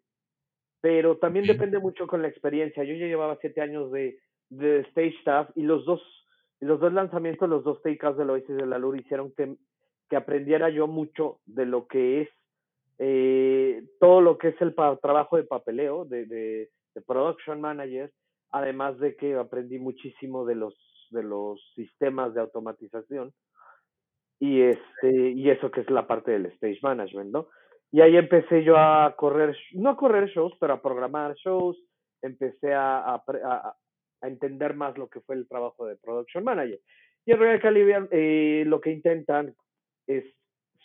pero 0.81 1.17
también 1.17 1.45
depende 1.45 1.79
mucho 1.79 2.07
con 2.07 2.21
la 2.21 2.29
experiencia. 2.29 2.83
Yo 2.83 2.93
ya 2.95 3.05
llevaba 3.05 3.37
siete 3.41 3.61
años 3.61 3.91
de, 3.91 4.17
de 4.49 4.79
Stage 4.81 5.15
Staff 5.19 5.49
y 5.55 5.63
los 5.63 5.85
dos, 5.85 6.01
los 6.61 6.79
dos 6.79 6.93
lanzamientos, 6.93 7.49
los 7.49 7.63
dos 7.63 7.81
takeouts 7.81 8.17
del 8.17 8.29
Oasis 8.29 8.55
de 8.55 8.65
la 8.65 8.77
Lur 8.79 8.97
hicieron 8.97 9.33
que, 9.35 9.57
que 10.09 10.15
aprendiera 10.15 10.69
yo 10.69 10.87
mucho 10.87 11.41
de 11.45 11.65
lo 11.65 11.87
que 11.87 12.21
es 12.21 12.29
eh, 12.99 13.83
todo 13.99 14.21
lo 14.21 14.37
que 14.37 14.49
es 14.49 14.61
el 14.61 14.73
trabajo 14.75 15.37
de 15.37 15.43
papeleo, 15.43 16.05
de, 16.05 16.25
de, 16.25 16.69
production 17.05 17.61
manager, 17.61 18.11
además 18.49 18.97
de 18.97 19.15
que 19.15 19.35
aprendí 19.35 19.77
muchísimo 19.77 20.45
de 20.45 20.55
los 20.55 20.75
de 21.11 21.21
los 21.21 21.61
sistemas 21.75 22.33
de 22.33 22.41
automatización 22.41 23.31
y 24.39 24.61
este 24.61 25.29
y 25.29 25.49
eso 25.49 25.69
que 25.69 25.81
es 25.81 25.89
la 25.91 26.07
parte 26.07 26.31
del 26.31 26.47
stage 26.47 26.79
management, 26.81 27.31
¿no? 27.31 27.47
Y 27.91 28.01
ahí 28.01 28.17
empecé 28.17 28.63
yo 28.63 28.77
a 28.77 29.15
correr, 29.15 29.55
no 29.73 29.91
a 29.91 29.95
correr 29.95 30.29
shows, 30.29 30.53
pero 30.59 30.73
a 30.73 30.81
programar 30.81 31.35
shows, 31.35 31.77
empecé 32.21 32.73
a, 32.73 32.97
a, 32.99 33.23
a, 33.45 33.75
entender 34.23 34.73
más 34.73 34.97
lo 34.97 35.07
que 35.07 35.21
fue 35.21 35.35
el 35.35 35.47
trabajo 35.47 35.85
de 35.85 35.95
production 35.95 36.43
manager. 36.43 36.79
Y 37.25 37.31
en 37.31 37.39
Royal 37.39 37.61
Caribbean 37.61 38.07
eh, 38.11 38.63
lo 38.65 38.81
que 38.81 38.91
intentan 38.91 39.55
es 40.07 40.25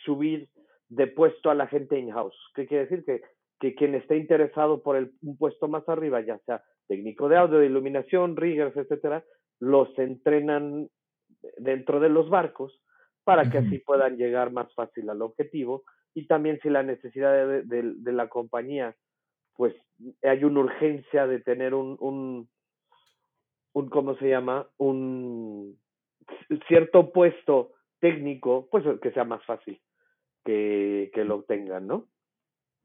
subir 0.05 0.49
de 0.93 1.07
puesto 1.07 1.51
a 1.51 1.55
la 1.55 1.67
gente 1.67 1.99
in-house. 1.99 2.37
¿Qué 2.55 2.67
quiere 2.67 2.85
decir? 2.85 3.05
Que, 3.05 3.23
que 3.59 3.75
quien 3.75 3.95
esté 3.95 4.17
interesado 4.17 4.83
por 4.83 4.97
el, 4.97 5.13
un 5.23 5.39
puesto 5.39 5.67
más 5.67 5.89
arriba, 5.89 6.21
ya 6.21 6.39
sea 6.41 6.63
técnico 6.87 7.29
de 7.29 7.39
audio, 7.39 7.59
de 7.59 7.67
iluminación, 7.67 8.37
riggers, 8.37 8.77
etcétera, 8.77 9.25
los 9.59 9.89
entrenan 9.99 10.89
dentro 11.57 11.99
de 11.99 12.11
los 12.11 12.29
barcos 12.29 12.79
para 13.25 13.49
que 13.51 13.59
así 13.59 13.79
puedan 13.79 14.17
llegar 14.17 14.53
más 14.53 14.73
fácil 14.75 15.09
al 15.09 15.23
objetivo 15.23 15.85
y 16.13 16.27
también 16.27 16.59
si 16.63 16.69
la 16.69 16.83
necesidad 16.83 17.33
de, 17.47 17.63
de, 17.63 18.13
la 18.13 18.29
compañía, 18.29 18.95
pues 19.57 19.75
hay 20.23 20.45
una 20.45 20.61
urgencia 20.61 21.27
de 21.27 21.41
tener 21.41 21.73
un, 21.73 21.97
un, 22.01 22.49
un, 23.73 23.89
¿cómo 23.89 24.17
se 24.17 24.29
llama? 24.29 24.69
Un 24.77 25.79
cierto 26.69 27.13
puesto 27.13 27.73
técnico, 28.01 28.69
pues 28.71 28.85
que 29.01 29.13
sea 29.13 29.25
más 29.25 29.43
fácil 29.47 29.81
que, 30.45 31.11
que 31.15 31.25
lo 31.25 31.37
obtengan, 31.37 31.87
¿no? 31.87 32.09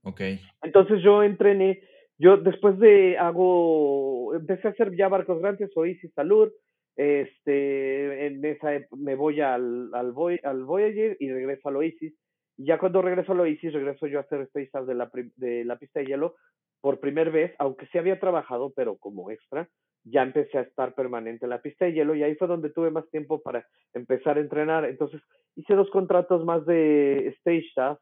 Ok. 0.03 0.21
Entonces 0.61 1.01
yo 1.03 1.23
entrené, 1.23 1.81
yo 2.17 2.37
después 2.37 2.79
de 2.79 3.17
hago, 3.17 4.33
empecé 4.35 4.67
a 4.67 4.71
hacer 4.71 4.95
ya 4.95 5.07
barcos 5.07 5.39
grandes, 5.41 5.75
Oasis 5.75 6.13
Salud, 6.13 6.51
este, 6.95 8.25
en 8.25 8.43
esa 8.43 8.71
me 8.95 9.15
voy 9.15 9.41
al, 9.41 9.93
al, 9.93 10.13
al 10.43 10.63
Voyager 10.63 11.15
y 11.19 11.31
regreso 11.31 11.69
al 11.69 11.77
Oasis. 11.77 12.13
Y 12.57 12.65
ya 12.65 12.79
cuando 12.79 13.03
regreso 13.03 13.33
al 13.33 13.41
Oasis, 13.41 13.73
regreso 13.73 14.07
yo 14.07 14.17
a 14.17 14.21
hacer 14.21 14.41
Space 14.41 14.85
de 14.85 14.95
la, 14.95 15.11
de 15.35 15.63
la 15.63 15.77
pista 15.77 15.99
de 15.99 16.07
hielo 16.07 16.35
por 16.81 16.99
primera 16.99 17.31
vez, 17.31 17.53
aunque 17.59 17.87
sí 17.87 17.97
había 17.97 18.19
trabajado, 18.19 18.71
pero 18.75 18.97
como 18.97 19.31
extra, 19.31 19.69
ya 20.03 20.23
empecé 20.23 20.57
a 20.57 20.61
estar 20.61 20.93
permanente 20.93 21.45
en 21.45 21.49
la 21.49 21.61
pista 21.61 21.85
de 21.85 21.93
hielo 21.93 22.15
y 22.15 22.23
ahí 22.23 22.35
fue 22.35 22.47
donde 22.47 22.69
tuve 22.69 22.91
más 22.91 23.09
tiempo 23.09 23.41
para 23.41 23.65
empezar 23.93 24.37
a 24.37 24.41
entrenar. 24.41 24.85
Entonces 24.85 25.21
hice 25.55 25.73
dos 25.75 25.89
contratos 25.89 26.45
más 26.45 26.65
de 26.65 27.27
stage 27.39 27.67
staff 27.69 27.99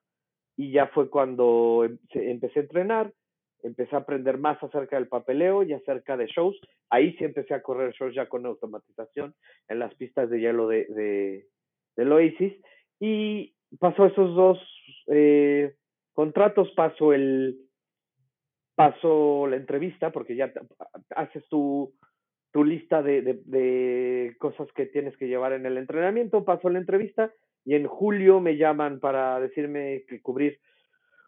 y 0.58 0.72
ya 0.72 0.88
fue 0.88 1.10
cuando 1.10 1.84
em, 1.86 1.98
empecé 2.14 2.60
a 2.60 2.64
entrenar 2.64 3.14
empecé 3.66 3.96
a 3.96 4.00
aprender 4.00 4.38
más 4.38 4.62
acerca 4.62 4.96
del 4.96 5.08
papeleo 5.08 5.64
y 5.64 5.74
acerca 5.74 6.16
de 6.16 6.28
shows. 6.28 6.56
Ahí 6.90 7.14
sí 7.18 7.24
empecé 7.24 7.54
a 7.54 7.62
correr 7.62 7.94
shows 7.94 8.14
ya 8.14 8.28
con 8.28 8.46
automatización 8.46 9.34
en 9.68 9.80
las 9.80 9.94
pistas 9.96 10.30
de 10.30 10.40
hielo 10.40 10.68
de, 10.68 10.86
de 10.86 11.48
del 11.96 12.12
Oasis. 12.12 12.54
Y 13.00 13.56
pasó 13.80 14.06
esos 14.06 14.36
dos 14.36 14.60
eh, 15.08 15.76
contratos, 16.14 16.72
pasó 16.76 17.14
el 17.14 17.58
pasó 18.76 19.48
la 19.48 19.56
entrevista, 19.56 20.12
porque 20.12 20.36
ya 20.36 20.52
haces 21.16 21.48
tu, 21.50 21.94
tu 22.52 22.64
lista 22.64 23.02
de, 23.02 23.22
de, 23.22 23.42
de, 23.46 24.36
cosas 24.38 24.68
que 24.74 24.86
tienes 24.86 25.16
que 25.18 25.28
llevar 25.28 25.54
en 25.54 25.66
el 25.66 25.78
entrenamiento, 25.78 26.46
pasó 26.46 26.70
la 26.70 26.80
entrevista 26.80 27.32
y 27.64 27.76
en 27.76 27.88
julio 27.88 28.40
me 28.40 28.58
llaman 28.58 29.00
para 29.00 29.40
decirme 29.40 30.04
que 30.08 30.22
cubrir 30.22 30.60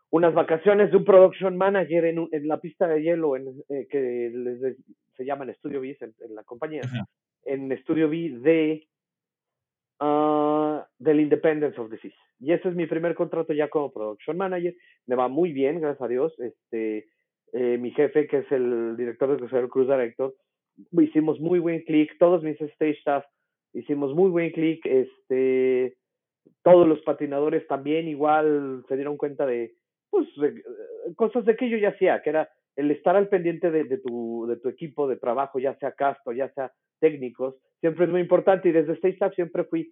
unas 0.10 0.34
vacaciones 0.34 0.92
de 0.92 0.98
un 0.98 1.06
production 1.06 1.58
manager 1.58 2.06
en, 2.06 2.30
en 2.32 2.48
la 2.48 2.60
pista 2.60 2.88
de 2.88 3.02
hielo 3.02 3.36
en, 3.36 3.48
eh, 3.70 3.88
que 3.90 4.32
les, 4.34 4.78
se 5.16 5.26
llaman 5.26 5.54
Studio 5.56 5.82
B 5.82 5.98
en, 6.00 6.36
la 6.36 6.44
compañía, 6.44 6.82
en 7.46 7.76
Studio 7.80 8.10
B 8.10 8.38
de 8.40 8.88
uh, 10.00 10.80
del 11.00 11.20
Independence 11.20 11.80
of 11.80 11.90
the 11.90 11.98
Seas. 11.98 12.14
Y 12.40 12.54
ese 12.54 12.70
es 12.70 12.76
mi 12.76 12.86
primer 12.86 13.16
contrato 13.16 13.52
ya 13.52 13.68
como 13.68 13.92
production 13.92 14.38
manager. 14.38 14.76
Me 15.08 15.16
va 15.16 15.28
muy 15.28 15.52
bien, 15.52 15.82
gracias 15.82 16.02
a 16.04 16.08
Dios. 16.08 16.40
Este, 16.40 17.08
eh, 17.54 17.78
mi 17.78 17.92
jefe, 17.92 18.28
que 18.28 18.40
es 18.40 18.52
el 18.52 18.96
director 18.98 19.30
del 19.30 19.40
crucero 19.40 19.70
Cruz 19.70 19.88
Director, 19.88 20.34
hicimos 20.92 21.40
muy 21.40 21.60
buen 21.60 21.82
click. 21.84 22.18
Todos 22.18 22.44
mis 22.44 22.60
stage 22.60 22.98
staff 23.00 23.26
hicimos 23.74 24.14
muy 24.14 24.30
buen 24.30 24.52
click. 24.52 24.86
Este, 24.86 25.98
todos 26.64 26.88
los 26.88 27.02
patinadores 27.02 27.66
también 27.68 28.08
igual 28.08 28.84
se 28.88 28.96
dieron 28.96 29.18
cuenta 29.18 29.46
de 29.46 29.74
pues, 30.10 30.28
cosas 31.16 31.46
de 31.46 31.56
que 31.56 31.70
yo 31.70 31.78
ya 31.78 31.90
hacía, 31.90 32.22
que 32.22 32.30
era 32.30 32.50
el 32.76 32.92
estar 32.92 33.16
al 33.16 33.28
pendiente 33.28 33.72
de, 33.72 33.86
de, 33.86 33.98
tu, 33.98 34.46
de 34.48 34.58
tu 34.58 34.70
equipo 34.70 35.08
de 35.08 35.18
trabajo, 35.18 35.60
ya 35.60 35.76
sea 35.80 35.92
casto, 35.94 36.32
ya 36.32 36.50
sea 36.54 36.72
técnicos, 37.00 37.56
siempre 37.80 38.06
es 38.06 38.12
muy 38.12 38.22
importante 38.22 38.70
y 38.70 38.72
desde 38.72 38.96
StateStaff 38.96 39.34
siempre 39.34 39.64
fui, 39.66 39.92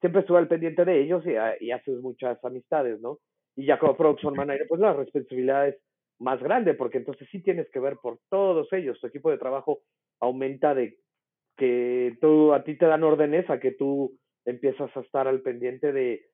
siempre 0.00 0.20
estuve 0.20 0.38
al 0.38 0.48
pendiente 0.48 0.84
de 0.84 1.00
ellos 1.00 1.24
y, 1.26 1.64
y 1.64 1.70
haces 1.70 2.00
muchas 2.00 2.42
amistades, 2.44 3.00
¿no? 3.00 3.18
Y 3.56 3.66
ya 3.66 3.78
como 3.78 3.96
production 3.96 4.34
manager, 4.34 4.66
pues 4.68 4.80
la 4.80 4.92
responsabilidad 4.92 5.68
es 5.68 5.76
más 6.18 6.42
grande 6.42 6.74
porque 6.74 6.98
entonces 6.98 7.28
sí 7.30 7.42
tienes 7.42 7.68
que 7.70 7.80
ver 7.80 7.96
por 8.02 8.18
todos 8.28 8.72
ellos, 8.72 9.00
tu 9.00 9.06
equipo 9.06 9.30
de 9.30 9.38
trabajo 9.38 9.80
aumenta 10.20 10.74
de 10.74 10.98
que 11.56 12.16
tú, 12.20 12.52
a 12.52 12.64
ti 12.64 12.76
te 12.76 12.86
dan 12.86 13.04
órdenes 13.04 13.48
a 13.50 13.60
que 13.60 13.72
tú 13.72 14.18
empiezas 14.44 14.94
a 14.96 15.00
estar 15.00 15.28
al 15.28 15.40
pendiente 15.40 15.92
de 15.92 16.26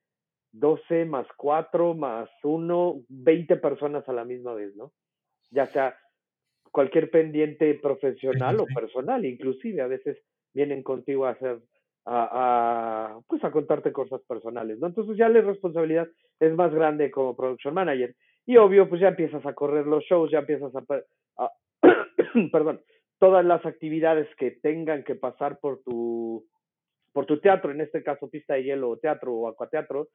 12 0.53 1.05
más 1.05 1.27
4 1.37 1.95
más 1.95 2.29
1, 2.43 3.03
20 3.09 3.57
personas 3.57 4.09
a 4.09 4.13
la 4.13 4.25
misma 4.25 4.55
vez, 4.55 4.75
¿no? 4.77 4.93
Ya 5.51 5.67
sea 5.67 5.97
cualquier 6.73 7.11
pendiente 7.11 7.75
profesional 7.75 8.61
o 8.61 8.67
personal, 8.67 9.25
inclusive 9.25 9.81
a 9.81 9.87
veces 9.87 10.19
vienen 10.55 10.83
contigo 10.83 11.27
a 11.27 11.31
hacer, 11.31 11.61
a, 12.05 13.15
a, 13.15 13.21
pues 13.27 13.43
a 13.45 13.51
contarte 13.51 13.93
cosas 13.93 14.21
personales, 14.23 14.79
¿no? 14.79 14.87
Entonces 14.87 15.17
ya 15.17 15.29
la 15.29 15.41
responsabilidad 15.41 16.09
es 16.39 16.55
más 16.55 16.73
grande 16.73 17.11
como 17.11 17.37
production 17.37 17.75
manager 17.75 18.15
y 18.47 18.57
obvio 18.57 18.89
pues 18.89 19.01
ya 19.01 19.09
empiezas 19.09 19.45
a 19.47 19.55
correr 19.55 19.87
los 19.87 20.05
shows, 20.05 20.31
ya 20.31 20.41
empiezas 20.41 20.73
a, 20.75 20.85
a 21.39 21.53
perdón, 22.53 22.83
todas 23.19 23.45
las 23.45 23.65
actividades 23.67 24.29
que 24.37 24.51
tengan 24.51 25.05
que 25.05 25.15
pasar 25.15 25.59
por 25.61 25.83
tu 25.83 26.47
por 27.13 27.27
tu 27.27 27.41
teatro, 27.41 27.73
en 27.73 27.81
este 27.81 28.03
caso 28.03 28.31
pista 28.31 28.55
de 28.55 28.65
hielo, 28.65 28.97
teatro 28.99 29.35
o 29.35 29.49
acuateatro, 29.49 30.09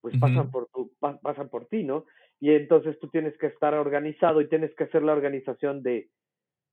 pues 0.00 0.16
pasan 0.18 0.50
por 0.50 0.68
tu, 0.68 0.92
pasan 0.98 1.48
por 1.48 1.66
ti, 1.66 1.82
¿no? 1.82 2.06
Y 2.40 2.52
entonces 2.52 2.98
tú 3.00 3.08
tienes 3.08 3.36
que 3.38 3.48
estar 3.48 3.74
organizado 3.74 4.40
y 4.40 4.48
tienes 4.48 4.74
que 4.74 4.84
hacer 4.84 5.02
la 5.02 5.12
organización 5.12 5.82
de, 5.82 6.08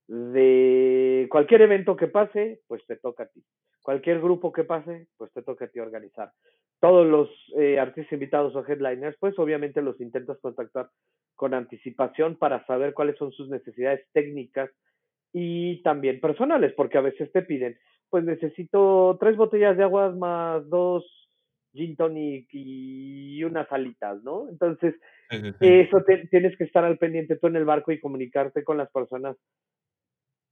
de 0.06 1.26
cualquier 1.30 1.62
evento 1.62 1.96
que 1.96 2.06
pase, 2.06 2.60
pues 2.68 2.86
te 2.86 2.96
toca 2.96 3.24
a 3.24 3.28
ti. 3.28 3.44
Cualquier 3.82 4.20
grupo 4.20 4.52
que 4.52 4.64
pase, 4.64 5.08
pues 5.16 5.32
te 5.32 5.42
toca 5.42 5.66
a 5.66 5.68
ti 5.68 5.80
organizar. 5.80 6.32
Todos 6.80 7.06
los 7.06 7.28
eh, 7.58 7.78
artistas 7.78 8.12
invitados 8.12 8.54
o 8.54 8.64
headliners, 8.66 9.16
pues 9.18 9.38
obviamente 9.38 9.82
los 9.82 10.00
intentas 10.00 10.38
contactar 10.40 10.88
con 11.34 11.54
anticipación 11.54 12.36
para 12.36 12.64
saber 12.66 12.94
cuáles 12.94 13.16
son 13.16 13.32
sus 13.32 13.48
necesidades 13.48 14.06
técnicas 14.12 14.70
y 15.32 15.82
también 15.82 16.20
personales, 16.20 16.72
porque 16.74 16.98
a 16.98 17.02
veces 17.02 17.30
te 17.32 17.42
piden, 17.42 17.78
pues 18.10 18.24
necesito 18.24 19.16
tres 19.20 19.36
botellas 19.36 19.76
de 19.76 19.84
agua 19.84 20.10
más 20.10 20.68
dos 20.68 21.04
gin 21.76 21.94
tonic 21.94 22.48
y 22.52 23.44
unas 23.44 23.70
alitas, 23.70 24.22
¿no? 24.24 24.48
Entonces, 24.48 24.94
eso 25.60 26.04
tienes 26.30 26.56
que 26.56 26.64
estar 26.64 26.84
al 26.84 26.98
pendiente 26.98 27.36
tú 27.36 27.48
en 27.48 27.56
el 27.56 27.64
barco 27.64 27.92
y 27.92 28.00
comunicarte 28.00 28.64
con 28.64 28.78
las 28.78 28.90
personas 28.90 29.36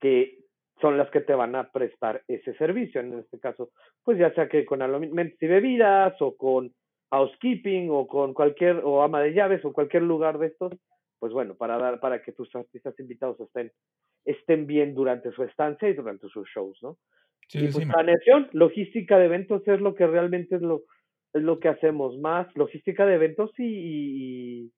que 0.00 0.38
son 0.80 0.98
las 0.98 1.10
que 1.10 1.20
te 1.20 1.34
van 1.34 1.54
a 1.54 1.70
prestar 1.70 2.22
ese 2.28 2.54
servicio. 2.54 3.00
En 3.00 3.18
este 3.18 3.38
caso, 3.38 3.70
pues 4.02 4.18
ya 4.18 4.32
sea 4.34 4.48
que 4.48 4.64
con 4.64 4.82
alimentos 4.82 5.40
y 5.40 5.46
bebidas 5.46 6.20
o 6.20 6.36
con 6.36 6.72
housekeeping 7.10 7.88
o 7.90 8.06
con 8.06 8.34
cualquier, 8.34 8.80
o 8.84 9.02
ama 9.02 9.20
de 9.20 9.32
llaves 9.32 9.64
o 9.64 9.72
cualquier 9.72 10.02
lugar 10.02 10.38
de 10.38 10.48
estos, 10.48 10.72
pues 11.18 11.32
bueno, 11.32 11.54
para 11.54 11.78
dar, 11.78 12.00
para 12.00 12.22
que 12.22 12.32
tus 12.32 12.54
artistas 12.54 12.98
invitados 12.98 13.40
estén, 13.40 13.70
estén 14.24 14.66
bien 14.66 14.94
durante 14.94 15.30
su 15.32 15.44
estancia 15.44 15.88
y 15.88 15.94
durante 15.94 16.28
sus 16.28 16.48
shows, 16.48 16.78
¿no? 16.82 16.98
y 17.52 17.68
pues 17.68 17.86
planeación, 17.86 18.48
logística 18.52 19.18
de 19.18 19.26
eventos 19.26 19.66
es 19.68 19.80
lo 19.80 19.94
que 19.94 20.06
realmente 20.06 20.56
es 20.56 20.62
lo, 20.62 20.82
es 21.32 21.42
lo 21.42 21.60
que 21.60 21.68
hacemos 21.68 22.18
más, 22.18 22.48
logística 22.56 23.04
de 23.04 23.14
eventos 23.14 23.50
y, 23.58 24.72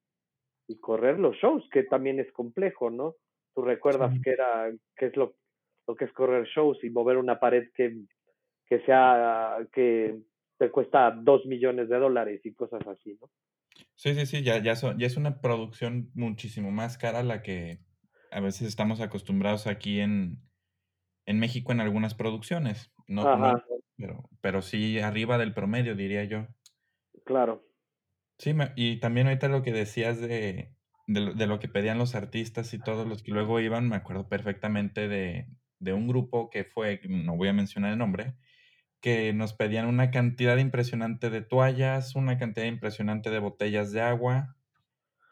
y, 0.66 0.78
correr 0.80 1.18
los 1.18 1.36
shows, 1.36 1.66
que 1.70 1.84
también 1.84 2.18
es 2.18 2.30
complejo, 2.32 2.90
¿no? 2.90 3.14
Tú 3.54 3.62
recuerdas 3.62 4.12
que 4.22 4.30
era, 4.30 4.70
que 4.96 5.06
es 5.06 5.16
lo, 5.16 5.36
lo 5.86 5.94
que 5.94 6.06
es 6.06 6.12
correr 6.12 6.46
shows 6.46 6.82
y 6.82 6.90
mover 6.90 7.16
una 7.16 7.38
pared 7.38 7.68
que, 7.74 7.96
que 8.66 8.80
sea, 8.80 9.56
que 9.72 10.18
te 10.58 10.70
cuesta 10.70 11.10
dos 11.10 11.46
millones 11.46 11.88
de 11.88 11.98
dólares 11.98 12.40
y 12.44 12.54
cosas 12.54 12.86
así, 12.86 13.16
¿no? 13.20 13.30
Sí, 13.94 14.14
sí, 14.14 14.26
sí, 14.26 14.42
ya, 14.42 14.58
ya, 14.62 14.74
ya 14.74 15.06
es 15.06 15.16
una 15.16 15.40
producción 15.40 16.10
muchísimo 16.14 16.70
más 16.70 16.98
cara 16.98 17.20
a 17.20 17.24
la 17.24 17.42
que 17.42 17.80
a 18.30 18.40
veces 18.40 18.68
estamos 18.68 19.00
acostumbrados 19.00 19.66
aquí 19.66 20.00
en, 20.00 20.38
en 21.26 21.38
México 21.38 21.72
en 21.72 21.80
algunas 21.80 22.14
producciones. 22.14 22.92
No, 23.06 23.36
no, 23.36 23.62
pero, 23.96 24.28
pero 24.40 24.62
sí 24.62 24.98
arriba 24.98 25.38
del 25.38 25.54
promedio, 25.54 25.94
diría 25.94 26.24
yo. 26.24 26.46
Claro. 27.24 27.66
Sí, 28.38 28.54
y 28.74 29.00
también 29.00 29.26
ahorita 29.26 29.48
lo 29.48 29.62
que 29.62 29.72
decías 29.72 30.20
de, 30.20 30.74
de, 31.06 31.46
lo 31.46 31.58
que 31.58 31.68
pedían 31.68 31.98
los 31.98 32.14
artistas 32.14 32.74
y 32.74 32.78
todos 32.78 33.06
los 33.06 33.22
que 33.22 33.32
luego 33.32 33.60
iban, 33.60 33.88
me 33.88 33.96
acuerdo 33.96 34.28
perfectamente 34.28 35.08
de, 35.08 35.46
de 35.78 35.92
un 35.92 36.08
grupo 36.08 36.50
que 36.50 36.64
fue, 36.64 37.00
no 37.08 37.36
voy 37.36 37.48
a 37.48 37.52
mencionar 37.52 37.92
el 37.92 37.98
nombre, 37.98 38.34
que 39.00 39.32
nos 39.32 39.52
pedían 39.52 39.86
una 39.86 40.10
cantidad 40.10 40.56
impresionante 40.56 41.30
de 41.30 41.42
toallas, 41.42 42.16
una 42.16 42.38
cantidad 42.38 42.66
impresionante 42.66 43.30
de 43.30 43.38
botellas 43.38 43.92
de 43.92 44.00
agua, 44.00 44.56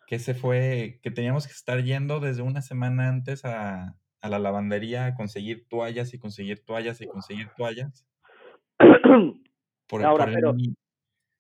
que 0.07 0.19
se 0.19 0.35
fue, 0.35 1.01
que 1.03 1.11
teníamos 1.11 1.47
que 1.47 1.53
estar 1.53 1.83
yendo 1.83 2.21
desde 2.21 2.43
una 2.43 2.63
semana 2.63 3.09
antes 3.09 3.45
a, 3.45 3.97
la 4.23 4.39
lavandería 4.39 5.07
a 5.07 5.15
conseguir 5.15 5.67
toallas 5.69 6.15
y 6.15 6.19
conseguir 6.19 6.65
toallas 6.65 7.01
y 7.01 7.07
conseguir 7.07 7.49
toallas. 7.57 8.07
Ahora, 10.03 10.27
pero, 10.33 10.55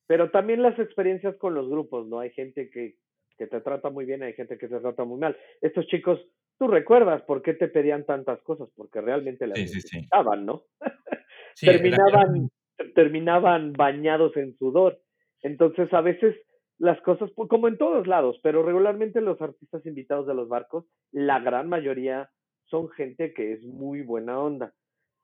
pero 0.06 0.30
también 0.30 0.62
las 0.62 0.78
experiencias 0.78 1.34
con 1.36 1.54
los 1.54 1.68
grupos, 1.68 2.06
¿no? 2.06 2.20
Hay 2.20 2.30
gente 2.30 2.70
que, 2.70 2.96
que 3.38 3.46
te 3.46 3.60
trata 3.60 3.90
muy 3.90 4.04
bien, 4.04 4.22
hay 4.22 4.34
gente 4.34 4.58
que 4.58 4.68
te 4.68 4.80
trata 4.80 5.04
muy 5.04 5.18
mal. 5.18 5.36
Estos 5.60 5.86
chicos, 5.86 6.20
tú 6.58 6.68
recuerdas 6.68 7.22
por 7.22 7.42
qué 7.42 7.54
te 7.54 7.68
pedían 7.68 8.04
tantas 8.04 8.40
cosas, 8.42 8.68
porque 8.76 9.00
realmente 9.00 9.46
las 9.46 9.58
necesitaban, 9.58 10.46
¿no? 10.46 10.64
terminaban, 11.60 12.50
terminaban 12.94 13.72
bañados 13.72 14.36
en 14.36 14.56
sudor. 14.56 15.00
Entonces, 15.42 15.92
a 15.92 16.00
veces 16.00 16.34
las 16.78 17.00
cosas, 17.02 17.30
como 17.34 17.68
en 17.68 17.78
todos 17.78 18.06
lados, 18.06 18.38
pero 18.42 18.62
regularmente 18.62 19.20
los 19.20 19.40
artistas 19.40 19.84
invitados 19.86 20.26
de 20.26 20.34
los 20.34 20.48
barcos, 20.48 20.86
la 21.12 21.38
gran 21.40 21.68
mayoría 21.68 22.30
son 22.66 22.88
gente 22.90 23.32
que 23.32 23.52
es 23.52 23.64
muy 23.64 24.02
buena 24.02 24.38
onda. 24.40 24.72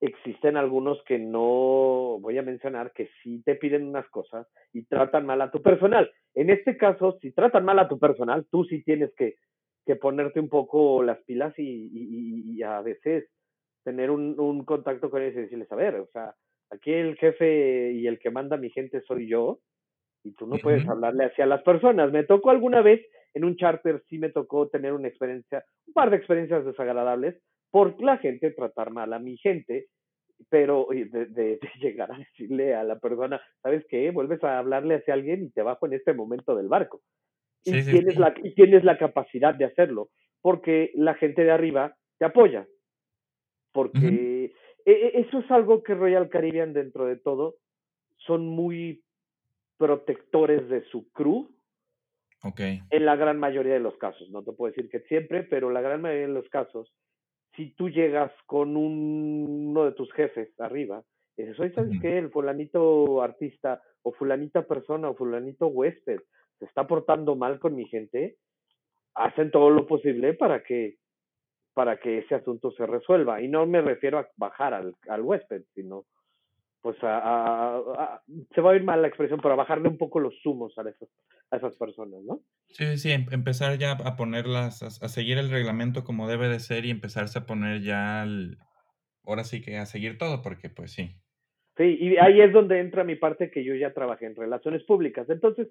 Existen 0.00 0.56
algunos 0.56 1.02
que 1.04 1.18
no 1.18 2.18
voy 2.20 2.38
a 2.38 2.42
mencionar 2.42 2.92
que 2.92 3.10
sí 3.22 3.42
te 3.44 3.56
piden 3.56 3.88
unas 3.88 4.08
cosas 4.08 4.46
y 4.72 4.84
tratan 4.86 5.26
mal 5.26 5.42
a 5.42 5.50
tu 5.50 5.60
personal. 5.60 6.10
En 6.34 6.48
este 6.48 6.76
caso, 6.76 7.18
si 7.20 7.32
tratan 7.32 7.64
mal 7.64 7.78
a 7.78 7.88
tu 7.88 7.98
personal, 7.98 8.46
tú 8.50 8.64
sí 8.64 8.82
tienes 8.82 9.12
que, 9.16 9.34
que 9.90 9.96
ponerte 9.96 10.38
un 10.38 10.48
poco 10.48 11.02
las 11.02 11.20
pilas 11.24 11.52
y, 11.58 12.54
y 12.54 12.62
a 12.62 12.80
veces 12.80 13.28
tener 13.82 14.12
un, 14.12 14.38
un 14.38 14.64
contacto 14.64 15.10
con 15.10 15.20
ellos 15.20 15.36
y 15.36 15.40
decirles, 15.40 15.72
a 15.72 15.74
ver, 15.74 15.96
o 15.96 16.06
sea, 16.12 16.32
aquí 16.70 16.92
el 16.92 17.16
jefe 17.16 17.90
y 17.90 18.06
el 18.06 18.20
que 18.20 18.30
manda 18.30 18.56
mi 18.56 18.70
gente 18.70 19.00
soy 19.00 19.28
yo, 19.28 19.58
y 20.22 20.32
tú 20.34 20.46
no 20.46 20.58
puedes 20.58 20.88
hablarle 20.88 21.24
así 21.24 21.42
a 21.42 21.46
las 21.46 21.62
personas. 21.64 22.12
Me 22.12 22.22
tocó 22.22 22.50
alguna 22.50 22.82
vez 22.82 23.04
en 23.34 23.44
un 23.44 23.56
charter, 23.56 24.00
sí 24.08 24.18
me 24.18 24.28
tocó 24.28 24.68
tener 24.68 24.92
una 24.92 25.08
experiencia, 25.08 25.64
un 25.88 25.92
par 25.92 26.10
de 26.10 26.18
experiencias 26.18 26.64
desagradables 26.64 27.42
por 27.72 28.00
la 28.00 28.18
gente 28.18 28.52
tratar 28.52 28.92
mal 28.92 29.12
a 29.12 29.18
mi 29.18 29.38
gente, 29.38 29.86
pero 30.50 30.86
de, 30.90 31.26
de, 31.26 31.58
llegar 31.80 32.12
a 32.12 32.18
decirle 32.18 32.76
a 32.76 32.84
la 32.84 33.00
persona, 33.00 33.40
¿sabes 33.60 33.84
qué? 33.88 34.12
Vuelves 34.12 34.44
a 34.44 34.60
hablarle 34.60 34.96
hacia 34.96 35.14
alguien 35.14 35.42
y 35.42 35.50
te 35.50 35.62
bajo 35.62 35.86
en 35.86 35.94
este 35.94 36.12
momento 36.12 36.54
del 36.54 36.68
barco. 36.68 37.00
Y, 37.64 37.82
tienes 37.84 38.16
La, 38.16 38.34
y 38.42 38.54
tienes 38.54 38.84
la 38.84 38.96
capacidad 38.98 39.54
de 39.54 39.66
hacerlo, 39.66 40.10
porque 40.40 40.90
la 40.94 41.14
gente 41.14 41.44
de 41.44 41.50
arriba 41.50 41.94
te 42.18 42.24
apoya 42.24 42.66
porque 43.72 44.52
e, 44.84 44.92
e, 44.92 45.20
eso 45.20 45.38
es 45.38 45.50
algo 45.50 45.82
que 45.82 45.94
Royal 45.94 46.28
Caribbean 46.28 46.72
dentro 46.72 47.06
de 47.06 47.16
todo 47.16 47.56
son 48.18 48.46
muy 48.46 49.02
protectores 49.76 50.68
de 50.68 50.84
su 50.90 51.10
crew. 51.12 51.50
Okay. 52.42 52.80
En 52.90 53.04
la 53.04 53.16
gran 53.16 53.38
mayoría 53.38 53.74
de 53.74 53.80
los 53.80 53.96
casos, 53.98 54.30
no 54.30 54.42
te 54.42 54.52
puedo 54.52 54.72
decir 54.72 54.90
que 54.90 55.00
siempre, 55.00 55.42
pero 55.42 55.70
la 55.70 55.82
gran 55.82 56.00
mayoría 56.00 56.26
de 56.26 56.32
los 56.32 56.48
casos, 56.48 56.92
si 57.54 57.74
tú 57.74 57.90
llegas 57.90 58.32
con 58.46 58.76
uno 58.76 59.84
de 59.84 59.92
tus 59.92 60.10
jefes 60.12 60.48
arriba, 60.58 61.02
y 61.36 61.42
dices, 61.42 61.60
oye, 61.60 61.74
¿sabes 61.74 62.00
qué? 62.00 62.18
El 62.18 62.30
fulanito 62.30 63.22
artista, 63.22 63.82
o 64.02 64.12
fulanita 64.12 64.66
persona, 64.66 65.10
o 65.10 65.14
fulanito 65.14 65.66
huésped, 65.66 66.20
se 66.60 66.66
está 66.66 66.86
portando 66.86 67.34
mal 67.34 67.58
con 67.58 67.74
mi 67.74 67.86
gente, 67.86 68.36
hacen 69.14 69.50
todo 69.50 69.70
lo 69.70 69.86
posible 69.86 70.34
para 70.34 70.62
que 70.62 70.96
para 71.74 71.98
que 71.98 72.18
ese 72.18 72.34
asunto 72.34 72.72
se 72.72 72.86
resuelva. 72.86 73.40
Y 73.40 73.48
no 73.48 73.64
me 73.66 73.80
refiero 73.80 74.18
a 74.18 74.28
bajar 74.36 74.74
al, 74.74 74.94
al 75.08 75.22
huésped, 75.22 75.62
sino 75.74 76.04
pues 76.82 76.96
a, 77.02 78.20
se 78.54 78.60
va 78.60 78.72
a 78.72 78.76
ir 78.76 78.82
mal 78.82 79.02
la 79.02 79.08
expresión, 79.08 79.40
pero 79.40 79.54
a 79.54 79.58
bajarle 79.58 79.88
un 79.88 79.98
poco 79.98 80.18
los 80.18 80.34
zumos 80.42 80.76
a 80.78 80.82
esas, 80.82 81.08
a 81.50 81.56
esas 81.56 81.74
personas, 81.76 82.22
¿no? 82.22 82.40
Sí, 82.68 82.96
sí, 82.96 83.12
em, 83.12 83.26
empezar 83.32 83.78
ya 83.78 83.92
a 83.92 84.16
ponerlas, 84.16 84.82
a, 84.82 85.08
seguir 85.08 85.38
el 85.38 85.50
reglamento 85.50 86.04
como 86.04 86.28
debe 86.28 86.48
de 86.48 86.58
ser 86.58 86.86
y 86.86 86.90
empezarse 86.90 87.38
a 87.38 87.46
poner 87.46 87.82
ya, 87.82 88.26
ahora 89.24 89.44
sí 89.44 89.60
que 89.60 89.76
a 89.76 89.86
seguir 89.86 90.16
todo, 90.16 90.40
porque 90.42 90.70
pues 90.70 90.92
sí. 90.92 91.16
Sí, 91.76 91.96
y 92.00 92.16
ahí 92.16 92.40
es 92.40 92.52
donde 92.52 92.80
entra 92.80 93.04
mi 93.04 93.16
parte 93.16 93.50
que 93.50 93.64
yo 93.64 93.74
ya 93.74 93.92
trabajé 93.92 94.26
en 94.26 94.36
relaciones 94.36 94.82
públicas. 94.84 95.28
Entonces, 95.28 95.68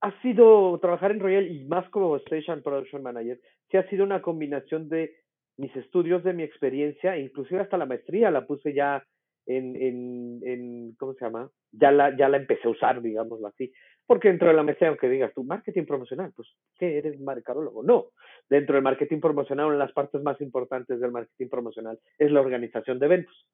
ha 0.00 0.22
sido 0.22 0.78
trabajar 0.80 1.10
en 1.10 1.20
Royal 1.20 1.46
y 1.50 1.64
más 1.64 1.88
como 1.90 2.16
Station 2.16 2.62
Production 2.62 3.02
Manager, 3.02 3.40
que 3.68 3.78
ha 3.78 3.88
sido 3.88 4.04
una 4.04 4.22
combinación 4.22 4.88
de 4.88 5.16
mis 5.56 5.74
estudios, 5.76 6.22
de 6.22 6.32
mi 6.32 6.44
experiencia, 6.44 7.18
inclusive 7.18 7.60
hasta 7.60 7.76
la 7.76 7.86
maestría 7.86 8.30
la 8.30 8.46
puse 8.46 8.72
ya 8.72 9.04
en, 9.46 9.74
en, 9.76 10.40
en 10.44 10.94
¿cómo 10.96 11.14
se 11.14 11.24
llama? 11.24 11.50
Ya 11.72 11.90
la, 11.90 12.16
ya 12.16 12.28
la 12.28 12.36
empecé 12.36 12.68
a 12.68 12.70
usar, 12.70 13.02
digámoslo 13.02 13.48
así. 13.48 13.72
Porque 14.06 14.28
dentro 14.28 14.48
de 14.48 14.54
la 14.54 14.62
maestría, 14.62 14.88
aunque 14.88 15.08
digas 15.08 15.32
tú, 15.34 15.44
marketing 15.44 15.84
promocional, 15.84 16.32
pues, 16.34 16.48
¿qué 16.78 16.98
eres 16.98 17.18
mercadólogo? 17.20 17.82
No. 17.82 18.06
Dentro 18.48 18.74
del 18.74 18.84
marketing 18.84 19.20
promocional, 19.20 19.66
una 19.66 19.74
de 19.74 19.84
las 19.84 19.92
partes 19.92 20.22
más 20.22 20.40
importantes 20.40 21.00
del 21.00 21.12
marketing 21.12 21.48
promocional 21.48 21.98
es 22.18 22.30
la 22.30 22.40
organización 22.40 22.98
de 22.98 23.06
eventos, 23.06 23.46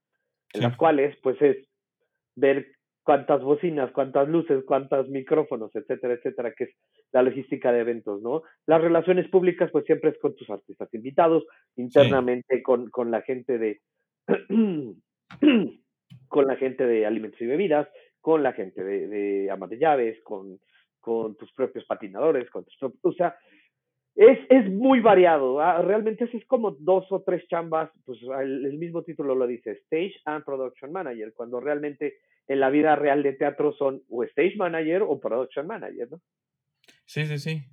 en 0.53 0.63
las 0.63 0.77
cuales, 0.77 1.17
pues, 1.23 1.41
es 1.43 1.57
ver 2.37 2.67
cuántas 3.05 3.43
bocinas, 3.43 3.93
cuántas 3.93 4.29
luces, 4.29 4.65
cuántos 4.65 5.09
micrófonos, 5.09 5.71
etcétera, 5.77 6.15
etcétera, 6.15 6.53
que 6.57 6.65
es 6.65 6.71
la 7.13 7.23
logística 7.23 7.71
de 7.71 7.81
eventos, 7.81 8.23
¿no? 8.23 8.43
Las 8.67 8.81
relaciones 8.81 9.29
públicas, 9.29 9.71
pues 9.71 9.85
siempre 9.85 10.11
es 10.11 10.19
con 10.19 10.35
tus 10.35 10.49
artistas 10.51 10.93
invitados, 10.95 11.45
internamente 11.77 12.63
con, 12.63 12.91
con 12.91 13.11
la 13.11 13.21
gente 13.23 13.59
de 13.59 13.81
con 16.29 16.47
la 16.47 16.57
gente 16.57 16.87
de 16.87 17.07
alimentos 17.07 17.41
y 17.41 17.47
bebidas, 17.47 17.89
con 18.21 18.43
la 18.43 18.55
gente 18.55 18.83
de, 18.83 19.07
de 19.07 19.51
amas 19.51 19.69
de 19.71 19.79
llaves, 19.79 20.19
con, 20.25 20.59
con 20.99 21.37
tus 21.37 21.53
propios 21.53 21.85
patinadores, 21.85 22.49
con 22.51 22.65
tus 22.65 22.77
propios, 22.79 23.01
o 23.03 23.13
sea, 23.13 23.37
es, 24.15 24.39
es 24.49 24.71
muy 24.71 25.01
variado. 25.01 25.61
¿ah? 25.61 25.83
Realmente 25.83 26.29
es 26.33 26.47
como 26.47 26.71
dos 26.71 27.05
o 27.11 27.23
tres 27.23 27.47
chambas, 27.49 27.91
pues 28.07 28.19
el, 28.41 28.65
el, 28.65 28.79
mismo 28.79 29.03
título 29.03 29.35
lo 29.35 29.47
dice, 29.47 29.73
Stage 29.73 30.15
and 30.25 30.45
Production 30.45 30.93
Manager, 30.93 31.35
cuando 31.35 31.61
realmente 31.61 32.15
en 32.49 32.61
la 32.61 32.71
vida 32.71 32.97
real 32.97 33.23
de 33.23 33.33
teatro 33.33 33.73
son 33.73 34.03
o 34.09 34.25
Stage 34.25 34.57
Manager 34.57 35.03
o 35.03 35.21
Production 35.21 35.67
Manager, 35.67 36.11
¿no? 36.11 36.21
Sí, 37.07 37.27
sí, 37.27 37.39
sí. 37.39 37.65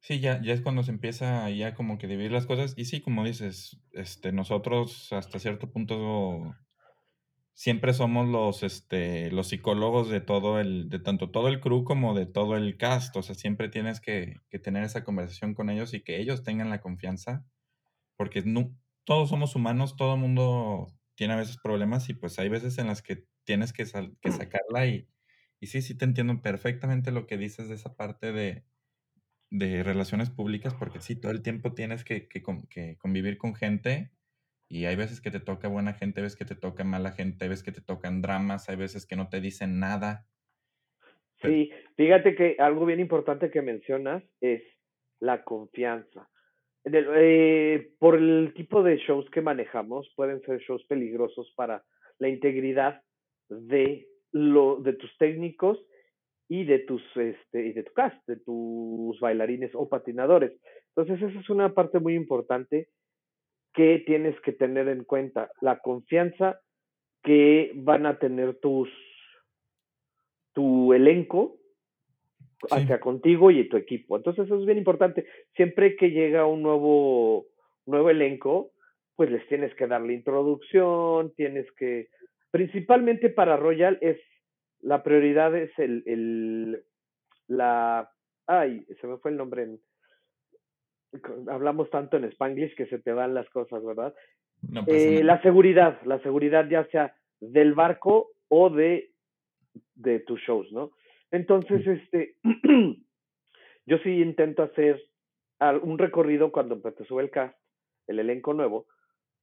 Sí, 0.00 0.20
ya, 0.20 0.40
ya 0.40 0.52
es 0.52 0.60
cuando 0.60 0.82
se 0.84 0.92
empieza 0.92 1.50
ya 1.50 1.74
como 1.74 1.98
que 1.98 2.06
dividir 2.06 2.30
las 2.30 2.46
cosas. 2.46 2.74
Y 2.76 2.84
sí, 2.84 3.00
como 3.00 3.24
dices, 3.24 3.80
este, 3.92 4.30
nosotros 4.32 5.12
hasta 5.12 5.38
cierto 5.38 5.70
punto 5.72 6.54
siempre 7.54 7.92
somos 7.94 8.28
los, 8.28 8.62
este, 8.62 9.30
los 9.32 9.48
psicólogos 9.48 10.08
de 10.10 10.20
todo 10.20 10.60
el, 10.60 10.90
de 10.90 11.00
tanto 11.00 11.30
todo 11.30 11.48
el 11.48 11.60
crew 11.60 11.84
como 11.84 12.14
de 12.14 12.26
todo 12.26 12.56
el 12.56 12.76
cast. 12.76 13.16
O 13.16 13.22
sea, 13.22 13.34
siempre 13.34 13.68
tienes 13.68 14.00
que, 14.00 14.36
que 14.48 14.58
tener 14.58 14.84
esa 14.84 15.02
conversación 15.04 15.54
con 15.54 15.70
ellos 15.70 15.92
y 15.94 16.02
que 16.02 16.20
ellos 16.20 16.44
tengan 16.44 16.70
la 16.70 16.80
confianza, 16.80 17.44
porque 18.16 18.42
no, 18.44 18.76
todos 19.04 19.30
somos 19.30 19.56
humanos, 19.56 19.96
todo 19.96 20.14
el 20.14 20.20
mundo 20.20 20.88
tiene 21.16 21.34
a 21.34 21.38
veces 21.38 21.56
problemas 21.58 22.08
y 22.10 22.14
pues 22.14 22.38
hay 22.38 22.48
veces 22.48 22.78
en 22.78 22.88
las 22.88 23.02
que 23.02 23.24
tienes 23.46 23.72
que, 23.72 23.84
que 24.20 24.30
sacarla 24.30 24.86
y, 24.86 25.08
y 25.60 25.68
sí, 25.68 25.80
sí 25.80 25.96
te 25.96 26.04
entiendo 26.04 26.42
perfectamente 26.42 27.12
lo 27.12 27.26
que 27.26 27.38
dices 27.38 27.68
de 27.68 27.76
esa 27.76 27.96
parte 27.96 28.32
de, 28.32 28.64
de 29.50 29.82
relaciones 29.82 30.28
públicas, 30.30 30.74
porque 30.74 31.00
sí, 31.00 31.16
todo 31.16 31.32
el 31.32 31.42
tiempo 31.42 31.72
tienes 31.72 32.04
que, 32.04 32.28
que, 32.28 32.42
que 32.68 32.96
convivir 32.98 33.38
con 33.38 33.54
gente 33.54 34.12
y 34.68 34.86
hay 34.86 34.96
veces 34.96 35.20
que 35.20 35.30
te 35.30 35.40
toca 35.40 35.68
buena 35.68 35.94
gente, 35.94 36.20
hay 36.20 36.24
veces 36.24 36.38
que 36.38 36.44
te 36.44 36.56
toca 36.56 36.84
mala 36.84 37.12
gente, 37.12 37.44
hay 37.44 37.48
veces 37.48 37.64
que 37.64 37.72
te 37.72 37.80
tocan 37.80 38.20
dramas, 38.20 38.68
hay 38.68 38.76
veces 38.76 39.06
que 39.06 39.16
no 39.16 39.28
te 39.28 39.40
dicen 39.40 39.78
nada. 39.78 40.26
Sí, 41.42 41.70
fíjate 41.96 42.34
que 42.34 42.56
algo 42.58 42.84
bien 42.84 42.98
importante 42.98 43.50
que 43.50 43.62
mencionas 43.62 44.24
es 44.40 44.62
la 45.20 45.44
confianza. 45.44 46.28
Eh, 46.84 47.92
por 47.98 48.16
el 48.16 48.52
tipo 48.54 48.82
de 48.82 48.96
shows 48.98 49.28
que 49.30 49.40
manejamos, 49.40 50.12
pueden 50.16 50.40
ser 50.42 50.60
shows 50.60 50.84
peligrosos 50.86 51.52
para 51.56 51.84
la 52.18 52.28
integridad 52.28 53.02
de, 53.48 54.06
lo, 54.32 54.76
de 54.76 54.94
tus 54.94 55.16
técnicos 55.18 55.78
y 56.48 56.64
de 56.64 56.80
tus 56.80 57.02
este 57.16 57.66
y 57.66 57.72
de 57.72 57.82
tu 57.82 57.92
cast, 57.92 58.16
de 58.26 58.36
tus 58.36 59.18
bailarines 59.20 59.72
o 59.74 59.88
patinadores. 59.88 60.52
Entonces, 60.94 61.28
esa 61.28 61.40
es 61.40 61.50
una 61.50 61.74
parte 61.74 61.98
muy 61.98 62.14
importante 62.14 62.88
que 63.74 64.02
tienes 64.06 64.40
que 64.40 64.52
tener 64.52 64.88
en 64.88 65.04
cuenta 65.04 65.50
la 65.60 65.78
confianza 65.80 66.60
que 67.22 67.72
van 67.74 68.06
a 68.06 68.18
tener 68.18 68.58
tus 68.60 68.88
tu 70.54 70.94
elenco 70.94 71.58
hacia 72.70 73.00
contigo 73.00 73.50
y 73.50 73.68
tu 73.68 73.76
equipo. 73.76 74.16
Entonces 74.16 74.46
eso 74.46 74.58
es 74.58 74.64
bien 74.64 74.78
importante. 74.78 75.26
Siempre 75.54 75.96
que 75.96 76.10
llega 76.10 76.46
un 76.46 76.62
nuevo 76.62 77.46
nuevo 77.84 78.10
elenco, 78.10 78.72
pues 79.14 79.30
les 79.30 79.46
tienes 79.48 79.74
que 79.74 79.86
dar 79.86 80.00
la 80.00 80.12
introducción, 80.12 81.32
tienes 81.34 81.70
que 81.72 82.08
principalmente 82.56 83.28
para 83.28 83.58
Royal 83.58 83.98
es 84.00 84.18
la 84.80 85.02
prioridad 85.02 85.54
es 85.54 85.70
el, 85.78 86.02
el 86.06 86.84
la 87.48 88.10
ay, 88.46 88.86
se 88.98 89.06
me 89.06 89.18
fue 89.18 89.30
el 89.30 89.36
nombre 89.36 89.64
en 89.64 89.80
hablamos 91.50 91.90
tanto 91.90 92.16
en 92.16 92.24
Spanglish 92.24 92.74
que 92.74 92.86
se 92.86 92.98
te 92.98 93.12
van 93.12 93.34
las 93.34 93.48
cosas, 93.50 93.84
¿verdad? 93.84 94.14
eh, 94.86 95.22
la 95.22 95.40
seguridad, 95.42 96.00
la 96.04 96.18
seguridad 96.20 96.66
ya 96.68 96.86
sea 96.86 97.14
del 97.40 97.74
barco 97.74 98.30
o 98.48 98.70
de, 98.70 99.12
de 99.94 100.20
tus 100.20 100.40
shows, 100.40 100.72
¿no? 100.72 100.92
Entonces, 101.30 101.86
este, 101.86 102.36
yo 103.86 103.98
sí 103.98 104.22
intento 104.22 104.62
hacer 104.62 105.02
un 105.82 105.98
recorrido 105.98 106.52
cuando 106.52 106.80
te 106.80 107.04
sube 107.04 107.22
el 107.22 107.30
cast, 107.30 107.56
el 108.06 108.18
elenco 108.18 108.54
nuevo, 108.54 108.86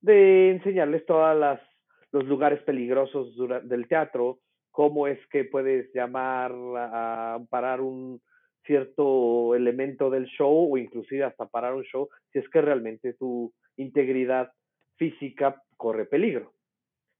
de 0.02 0.50
enseñarles 0.50 1.06
todas 1.06 1.38
las 1.38 1.60
los 2.14 2.26
lugares 2.26 2.62
peligrosos 2.62 3.36
del 3.64 3.88
teatro, 3.88 4.40
cómo 4.72 5.08
es 5.08 5.20
que 5.28 5.44
puedes 5.44 5.92
llamar 5.94 6.54
a, 6.78 7.40
parar 7.50 7.82
un 7.82 8.22
cierto 8.66 9.56
elemento 9.56 10.10
del 10.10 10.26
show 10.28 10.72
o 10.72 10.78
inclusive 10.78 11.26
hasta 11.26 11.48
parar 11.48 11.74
un 11.74 11.84
show 11.84 12.08
si 12.32 12.40
es 12.40 12.48
que 12.50 12.62
realmente 12.62 13.14
tu 13.14 13.52
integridad 13.76 14.54
física 14.96 15.62
corre 15.76 16.06
peligro, 16.06 16.54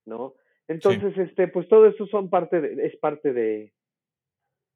¿no? 0.06 0.34
Entonces, 0.68 1.18
este, 1.18 1.48
pues 1.48 1.68
todo 1.68 1.86
eso 1.86 2.06
son 2.06 2.30
parte 2.30 2.60
de, 2.60 2.86
es 2.86 2.96
parte 2.96 3.34
de, 3.34 3.74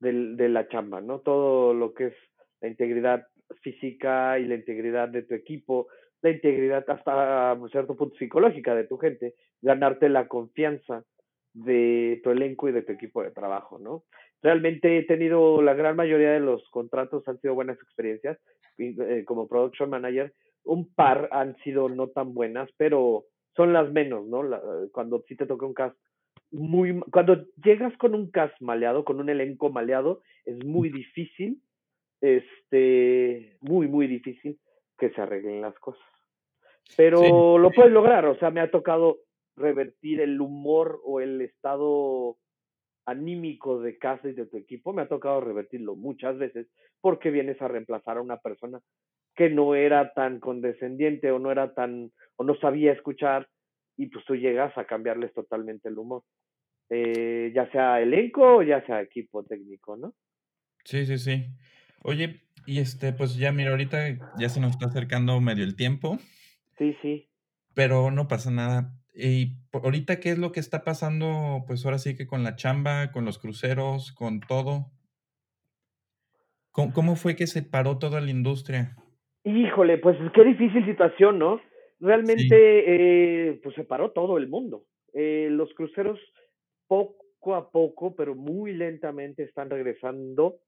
de, 0.00 0.35
de 0.35 0.48
la 0.48 0.68
chamba, 0.68 1.00
¿no? 1.00 1.20
Todo 1.20 1.72
lo 1.72 1.94
que 1.94 2.09
es 2.09 2.14
la 2.61 2.68
integridad 2.68 3.26
física 3.62 4.38
y 4.38 4.44
la 4.46 4.57
integridad 4.57 5.09
de 5.09 5.22
tu 5.22 5.35
equipo, 5.35 5.88
la 6.22 6.31
integridad 6.31 6.85
hasta 6.88 7.57
cierto 7.70 7.96
punto 7.96 8.16
psicológica 8.16 8.74
de 8.74 8.85
tu 8.85 8.98
gente, 8.98 9.35
ganarte 9.62 10.09
la 10.09 10.26
confianza 10.28 11.04
de 11.52 12.20
tu 12.22 12.31
elenco 12.31 12.68
y 12.68 12.72
de 12.72 12.83
tu 12.83 12.92
equipo 12.92 13.22
de 13.22 13.31
trabajo, 13.31 13.78
¿no? 13.78 14.04
Realmente 14.42 14.98
he 14.98 15.04
tenido 15.04 15.62
la 15.62 15.74
gran 15.74 15.96
mayoría 15.96 16.31
de 16.31 16.40
los 16.40 16.68
contratos 16.70 17.26
han 17.26 17.40
sido 17.40 17.54
buenas 17.54 17.78
experiencias 17.78 18.38
eh, 18.78 19.24
como 19.24 19.48
production 19.48 19.90
manager, 19.90 20.33
un 20.64 20.92
par 20.94 21.28
han 21.33 21.57
sido 21.59 21.88
no 21.88 22.09
tan 22.09 22.35
buenas, 22.35 22.70
pero 22.76 23.24
son 23.57 23.72
las 23.72 23.90
menos, 23.90 24.26
¿no? 24.26 24.42
cuando 24.92 25.24
sí 25.26 25.35
te 25.35 25.46
toca 25.46 25.66
un 25.66 25.74
cast 25.74 25.96
muy 26.50 27.00
cuando 27.11 27.44
llegas 27.62 27.96
con 27.98 28.14
un 28.14 28.31
cast 28.31 28.54
maleado, 28.61 29.04
con 29.04 29.20
un 29.20 29.28
elenco 29.28 29.70
maleado, 29.70 30.22
es 30.44 30.64
muy 30.64 30.90
difícil 30.90 31.61
este 32.20 33.57
muy 33.61 33.88
muy 33.88 34.07
difícil 34.07 34.59
que 34.99 35.11
se 35.11 35.21
arreglen 35.21 35.61
las 35.61 35.79
cosas. 35.79 36.03
Pero 36.97 37.59
lo 37.59 37.71
puedes 37.71 37.93
lograr, 37.93 38.25
o 38.27 38.39
sea, 38.39 38.51
me 38.51 38.61
ha 38.61 38.71
tocado 38.71 39.19
revertir 39.57 40.21
el 40.21 40.41
humor 40.41 41.01
o 41.05 41.21
el 41.21 41.41
estado 41.41 42.39
anímico 43.07 43.81
de 43.81 43.99
casa 43.99 44.29
y 44.29 44.35
de 44.35 44.47
tu 44.47 44.57
equipo, 44.57 44.93
me 44.93 45.03
ha 45.03 45.09
tocado 45.09 45.41
revertirlo 45.41 45.97
muchas 45.97 46.37
veces 46.37 46.67
porque 47.01 47.31
vienes 47.31 47.61
a 47.63 47.69
reemplazar 47.69 48.19
a 48.19 48.23
una 48.23 48.39
persona 48.39 48.81
que 49.35 49.49
no 49.49 49.75
era 49.75 50.13
tan 50.13 50.41
condescendiente 50.41 51.31
o 51.31 51.39
no 51.39 51.51
era 51.51 51.73
tan 51.73 52.13
o 52.37 52.45
no 52.45 52.55
sabía 52.57 52.93
escuchar 52.93 53.49
y 53.97 54.07
pues 54.07 54.25
tú 54.25 54.37
llegas 54.37 54.77
a 54.77 54.85
cambiarles 54.85 55.33
totalmente 55.33 55.89
el 55.89 55.99
humor. 55.99 56.23
Eh, 56.91 57.53
ya 57.55 57.71
sea 57.71 58.01
elenco 58.01 58.59
o 58.59 58.63
ya 58.63 58.85
sea 58.87 59.01
equipo 59.01 59.45
técnico, 59.45 59.97
¿no? 59.97 60.15
Sí, 60.85 61.07
sí, 61.07 61.19
sí. 61.19 61.47
Oye, 62.03 62.41
y 62.66 62.79
este, 62.79 63.12
pues 63.12 63.37
ya 63.37 63.53
mira, 63.53 63.71
ahorita 63.71 63.99
ya 64.38 64.49
se 64.49 64.61
nos 64.61 64.73
está 64.73 64.87
acercando 64.87 65.40
medio 65.40 65.64
el 65.64 65.77
tiempo. 65.77 66.18
Sí, 66.79 66.97
sí. 67.03 67.29
Pero 67.75 68.11
no 68.11 68.29
pasa 68.29 68.51
nada. 68.51 68.94
Y 69.14 69.57
ahorita, 69.73 70.21
¿qué 70.21 70.31
es 70.31 70.38
lo 70.38 70.53
que 70.53 70.61
está 70.61 70.85
pasando? 70.85 71.64
Pues 71.66 71.85
ahora 71.85 71.99
sí 71.99 72.16
que 72.16 72.27
con 72.27 72.44
la 72.44 72.57
chamba, 72.57 73.11
con 73.11 73.25
los 73.25 73.38
cruceros, 73.38 74.12
con 74.12 74.40
todo. 74.40 74.92
¿Cómo, 76.71 77.16
fue 77.16 77.35
que 77.35 77.49
se 77.49 77.64
paró 77.64 77.99
toda 77.99 78.21
la 78.21 78.31
industria? 78.31 78.94
Híjole, 79.42 79.99
pues 79.99 80.16
qué 80.33 80.44
difícil 80.44 80.85
situación, 80.87 81.40
¿no? 81.40 81.61
Realmente, 81.99 83.49
eh, 83.51 83.61
pues 83.64 83.75
se 83.75 83.83
paró 83.83 84.12
todo 84.12 84.38
el 84.38 84.47
mundo. 84.49 84.85
Eh, 85.12 85.49
los 85.51 85.75
cruceros 85.75 86.21
poco 86.87 87.57
a 87.57 87.73
poco, 87.73 88.14
pero 88.14 88.37
muy 88.37 88.73
lentamente 88.73 89.42
están 89.42 89.71
regresando 89.71 90.61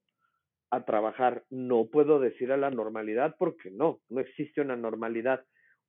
a 0.71 0.85
trabajar. 0.85 1.43
No 1.49 1.85
puedo 1.85 2.19
decir 2.19 2.51
a 2.51 2.57
la 2.57 2.71
normalidad 2.71 3.35
porque 3.37 3.69
no, 3.69 3.99
no 4.09 4.19
existe 4.21 4.61
una 4.61 4.75
normalidad. 4.75 5.43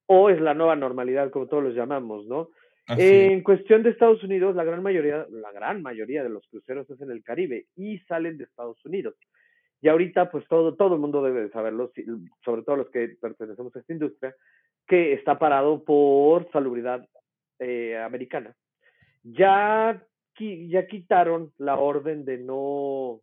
O 0.07 0.29
es 0.29 0.41
la 0.41 0.53
nueva 0.53 0.77
normalidad, 0.77 1.31
como 1.31 1.47
todos 1.47 1.63
los 1.63 1.75
llamamos, 1.75 2.27
¿no? 2.27 2.51
en 2.89 3.43
cuestión 3.43 3.85
de 3.85 3.91
Estados 3.91 4.23
Unidos, 4.25 4.57
la 4.57 4.65
gran 4.65 4.83
mayoría, 4.83 5.25
la 5.31 5.53
gran 5.53 5.83
mayoría 5.83 6.25
de 6.25 6.29
los 6.29 6.47
cruceros 6.49 6.91
es 6.91 7.01
en 7.01 7.13
el 7.13 7.23
Caribe 7.23 7.67
y 7.77 7.99
salen 8.01 8.37
de 8.37 8.45
Estados 8.45 8.85
Unidos. 8.85 9.15
Y 9.81 9.89
ahorita, 9.89 10.31
pues 10.31 10.47
todo, 10.49 10.75
todo 10.75 10.95
el 10.95 11.01
mundo 11.01 11.23
debe 11.23 11.43
de 11.43 11.51
saberlo, 11.51 11.93
sobre 12.45 12.63
todo 12.63 12.77
los 12.77 12.91
que 12.91 13.17
pertenecemos 13.21 13.75
a 13.75 13.79
esta 13.79 13.93
industria, 13.93 14.35
que 14.87 15.13
está 15.13 15.39
parado 15.39 15.85
por 15.85 16.51
salubridad 16.51 17.07
eh, 17.59 17.97
americana. 17.97 18.55
Ya, 19.23 20.05
ya 20.39 20.87
quitaron 20.87 21.53
la 21.59 21.79
orden 21.79 22.25
de 22.25 22.39
no 22.39 23.21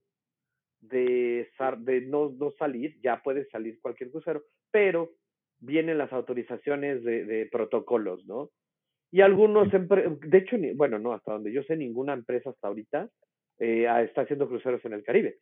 de, 0.81 1.49
de 1.79 2.01
no, 2.01 2.29
no 2.29 2.51
salir, 2.57 2.99
ya 3.01 3.21
puede 3.21 3.45
salir 3.49 3.79
cualquier 3.81 4.11
crucero, 4.11 4.43
pero 4.71 5.11
vienen 5.59 5.97
las 5.97 6.11
autorizaciones 6.13 7.03
de, 7.03 7.25
de 7.25 7.45
protocolos, 7.47 8.25
¿no? 8.25 8.49
Y 9.11 9.21
algunos, 9.21 9.69
de 9.71 10.37
hecho, 10.37 10.55
bueno, 10.75 10.99
no, 10.99 11.13
hasta 11.13 11.33
donde 11.33 11.51
yo 11.51 11.63
sé, 11.63 11.75
ninguna 11.75 12.13
empresa 12.13 12.51
hasta 12.51 12.67
ahorita 12.67 13.09
eh, 13.57 13.87
está 14.03 14.21
haciendo 14.21 14.47
cruceros 14.47 14.83
en 14.85 14.93
el 14.93 15.03
Caribe. 15.03 15.37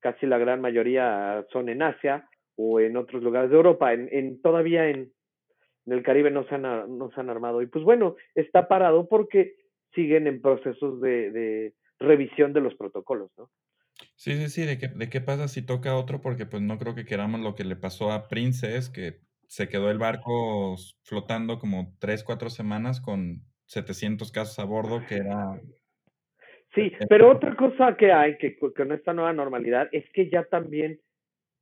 Casi 0.00 0.26
la 0.26 0.38
gran 0.38 0.60
mayoría 0.60 1.46
son 1.52 1.68
en 1.68 1.82
Asia 1.82 2.28
o 2.56 2.80
en 2.80 2.96
otros 2.96 3.22
lugares 3.22 3.50
de 3.50 3.56
Europa. 3.56 3.92
En, 3.92 4.08
en 4.10 4.42
todavía 4.42 4.88
en, 4.88 5.12
en, 5.86 5.92
el 5.92 6.02
Caribe 6.02 6.32
no 6.32 6.44
se, 6.48 6.56
han, 6.56 6.62
no 6.62 7.10
se 7.12 7.20
han 7.20 7.30
armado. 7.30 7.62
Y 7.62 7.66
pues 7.66 7.84
bueno, 7.84 8.16
está 8.34 8.66
parado 8.66 9.08
porque 9.08 9.54
siguen 9.94 10.26
en 10.26 10.42
procesos 10.42 11.00
de, 11.00 11.30
de 11.30 11.74
revisión 12.00 12.52
de 12.52 12.60
los 12.60 12.74
protocolos, 12.74 13.30
¿no? 13.38 13.50
Sí, 14.16 14.36
sí, 14.36 14.48
sí, 14.48 14.66
de 14.66 14.78
qué, 14.78 14.88
de 14.88 15.08
qué 15.08 15.20
pasa 15.20 15.48
si 15.48 15.64
toca 15.64 15.96
otro, 15.96 16.20
porque 16.20 16.46
pues 16.46 16.62
no 16.62 16.78
creo 16.78 16.94
que 16.94 17.04
queramos 17.04 17.40
lo 17.40 17.54
que 17.54 17.64
le 17.64 17.76
pasó 17.76 18.12
a 18.12 18.28
Princess, 18.28 18.88
que 18.88 19.20
se 19.46 19.68
quedó 19.68 19.90
el 19.90 19.98
barco 19.98 20.76
flotando 21.02 21.58
como 21.58 21.94
tres, 21.98 22.24
cuatro 22.24 22.48
semanas 22.50 23.00
con 23.00 23.42
700 23.66 24.32
casos 24.32 24.58
a 24.58 24.64
bordo, 24.64 25.02
que 25.06 25.16
era... 25.16 25.60
Sí, 26.74 26.90
pero 27.08 27.30
otra 27.30 27.54
cosa 27.54 27.96
que 27.98 28.12
hay 28.12 28.38
que 28.38 28.56
con 28.58 28.92
esta 28.92 29.12
nueva 29.12 29.34
normalidad 29.34 29.88
es 29.92 30.08
que 30.14 30.30
ya 30.30 30.44
también, 30.44 31.00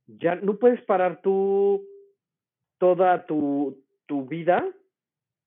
ya 0.07 0.35
no 0.35 0.57
puedes 0.57 0.81
parar 0.83 1.21
tú 1.21 1.85
toda 2.77 3.25
tu, 3.25 3.83
tu 4.05 4.25
vida 4.25 4.65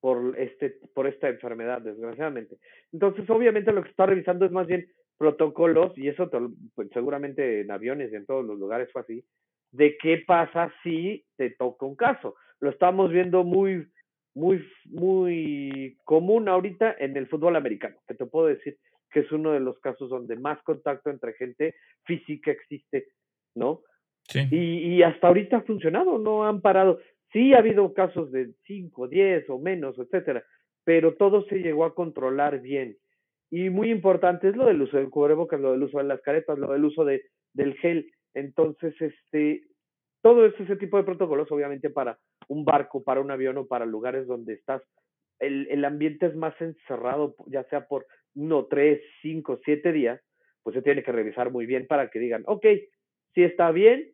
por, 0.00 0.38
este, 0.38 0.78
por 0.94 1.06
esta 1.06 1.30
enfermedad, 1.30 1.80
desgraciadamente. 1.80 2.58
Entonces, 2.92 3.28
obviamente 3.30 3.72
lo 3.72 3.82
que 3.82 3.88
está 3.88 4.04
revisando 4.04 4.44
es 4.44 4.52
más 4.52 4.66
bien 4.66 4.86
protocolos, 5.18 5.96
y 5.96 6.08
eso 6.08 6.30
pues, 6.74 6.88
seguramente 6.92 7.60
en 7.60 7.70
aviones 7.70 8.12
y 8.12 8.16
en 8.16 8.26
todos 8.26 8.44
los 8.44 8.58
lugares 8.58 8.90
fue 8.92 9.02
así, 9.02 9.24
de 9.72 9.96
qué 9.98 10.22
pasa 10.26 10.72
si 10.82 11.24
te 11.36 11.50
toca 11.50 11.86
un 11.86 11.96
caso. 11.96 12.36
Lo 12.60 12.70
estamos 12.70 13.10
viendo 13.10 13.44
muy, 13.44 13.86
muy, 14.34 14.64
muy 14.86 15.96
común 16.04 16.48
ahorita 16.48 16.96
en 16.98 17.16
el 17.16 17.26
fútbol 17.28 17.56
americano, 17.56 17.96
que 18.06 18.14
te 18.14 18.26
puedo 18.26 18.46
decir 18.46 18.78
que 19.10 19.20
es 19.20 19.32
uno 19.32 19.52
de 19.52 19.60
los 19.60 19.78
casos 19.78 20.10
donde 20.10 20.36
más 20.36 20.60
contacto 20.62 21.08
entre 21.08 21.34
gente 21.34 21.76
física 22.04 22.50
existe, 22.50 23.06
¿no? 23.54 23.82
Sí. 24.24 24.40
Y, 24.50 24.96
y 24.96 25.02
hasta 25.02 25.28
ahorita 25.28 25.58
ha 25.58 25.62
funcionado, 25.62 26.18
no 26.18 26.46
han 26.46 26.60
parado. 26.60 26.98
Sí 27.32 27.54
ha 27.54 27.58
habido 27.58 27.94
casos 27.94 28.32
de 28.32 28.50
5, 28.66 29.08
10 29.08 29.50
o 29.50 29.58
menos, 29.58 29.98
etcétera, 29.98 30.44
pero 30.84 31.14
todo 31.14 31.44
se 31.46 31.58
llegó 31.58 31.84
a 31.84 31.94
controlar 31.94 32.60
bien. 32.60 32.96
Y 33.56 33.70
muy 33.70 33.88
importante 33.88 34.48
es 34.48 34.56
lo 34.56 34.66
del 34.66 34.82
uso 34.82 34.96
del 34.96 35.10
cubrebocas, 35.10 35.60
lo 35.60 35.70
del 35.70 35.84
uso 35.84 35.98
de 35.98 36.04
las 36.04 36.20
caretas, 36.22 36.58
lo 36.58 36.72
del 36.72 36.84
uso 36.84 37.04
de, 37.04 37.22
del 37.52 37.74
gel. 37.74 38.10
Entonces, 38.34 39.00
este, 39.00 39.62
todo 40.22 40.44
ese 40.44 40.74
tipo 40.74 40.96
de 40.96 41.04
protocolos, 41.04 41.52
obviamente, 41.52 41.88
para 41.88 42.18
un 42.48 42.64
barco, 42.64 43.04
para 43.04 43.20
un 43.20 43.30
avión 43.30 43.56
o 43.58 43.68
para 43.68 43.86
lugares 43.86 44.26
donde 44.26 44.54
estás, 44.54 44.82
el, 45.38 45.68
el 45.70 45.84
ambiente 45.84 46.26
es 46.26 46.34
más 46.34 46.60
encerrado, 46.60 47.36
ya 47.46 47.62
sea 47.68 47.86
por 47.86 48.06
uno, 48.34 48.66
tres, 48.66 49.00
cinco, 49.22 49.60
siete 49.64 49.92
días, 49.92 50.20
pues 50.64 50.74
se 50.74 50.82
tiene 50.82 51.04
que 51.04 51.12
revisar 51.12 51.52
muy 51.52 51.64
bien 51.64 51.86
para 51.86 52.10
que 52.10 52.18
digan, 52.18 52.42
ok, 52.46 52.66
si 53.34 53.44
está 53.44 53.70
bien, 53.70 54.10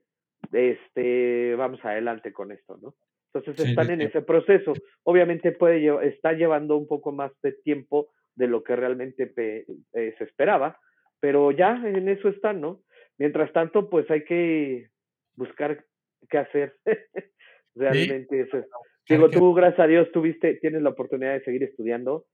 este, 0.52 1.54
vamos 1.54 1.82
adelante 1.82 2.30
con 2.34 2.52
esto, 2.52 2.76
¿no? 2.82 2.94
Entonces 3.32 3.70
están 3.70 3.90
en 3.90 4.02
ese 4.02 4.20
proceso. 4.20 4.74
Obviamente 5.04 5.52
puede 5.52 6.06
está 6.06 6.34
llevando 6.34 6.76
un 6.76 6.86
poco 6.86 7.10
más 7.10 7.32
de 7.42 7.52
tiempo 7.52 8.10
de 8.40 8.48
lo 8.48 8.64
que 8.64 8.74
realmente 8.74 9.32
eh, 9.36 10.14
se 10.18 10.24
esperaba, 10.24 10.80
pero 11.20 11.52
ya 11.52 11.76
en 11.76 12.08
eso 12.08 12.28
están, 12.28 12.60
¿no? 12.60 12.82
Mientras 13.18 13.52
tanto, 13.52 13.90
pues 13.90 14.10
hay 14.10 14.24
que 14.24 14.88
buscar 15.36 15.84
qué 16.28 16.38
hacer. 16.38 16.76
Realmente 17.74 18.40
eso 18.40 18.64
Digo, 19.08 19.28
tú, 19.28 19.52
gracias 19.54 19.80
a 19.80 19.86
Dios, 19.86 20.10
tuviste, 20.12 20.54
tienes 20.56 20.82
la 20.82 20.90
oportunidad 20.90 21.32
de 21.32 21.42
seguir 21.42 21.64
estudiando 21.64 22.26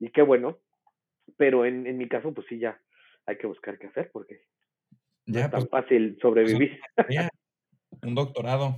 y 0.00 0.10
qué 0.10 0.20
bueno, 0.20 0.58
pero 1.36 1.64
en, 1.64 1.86
en 1.86 1.96
mi 1.96 2.08
caso, 2.08 2.34
pues 2.34 2.46
sí, 2.48 2.58
ya 2.58 2.80
hay 3.24 3.36
que 3.36 3.46
buscar 3.46 3.78
qué 3.78 3.86
hacer 3.86 4.10
porque 4.12 4.42
ya, 5.26 5.40
no 5.40 5.44
es 5.46 5.50
tan 5.50 5.60
pues, 5.60 5.70
fácil 5.70 6.18
sobrevivir. 6.20 6.80
un 8.02 8.14
doctorado. 8.14 8.76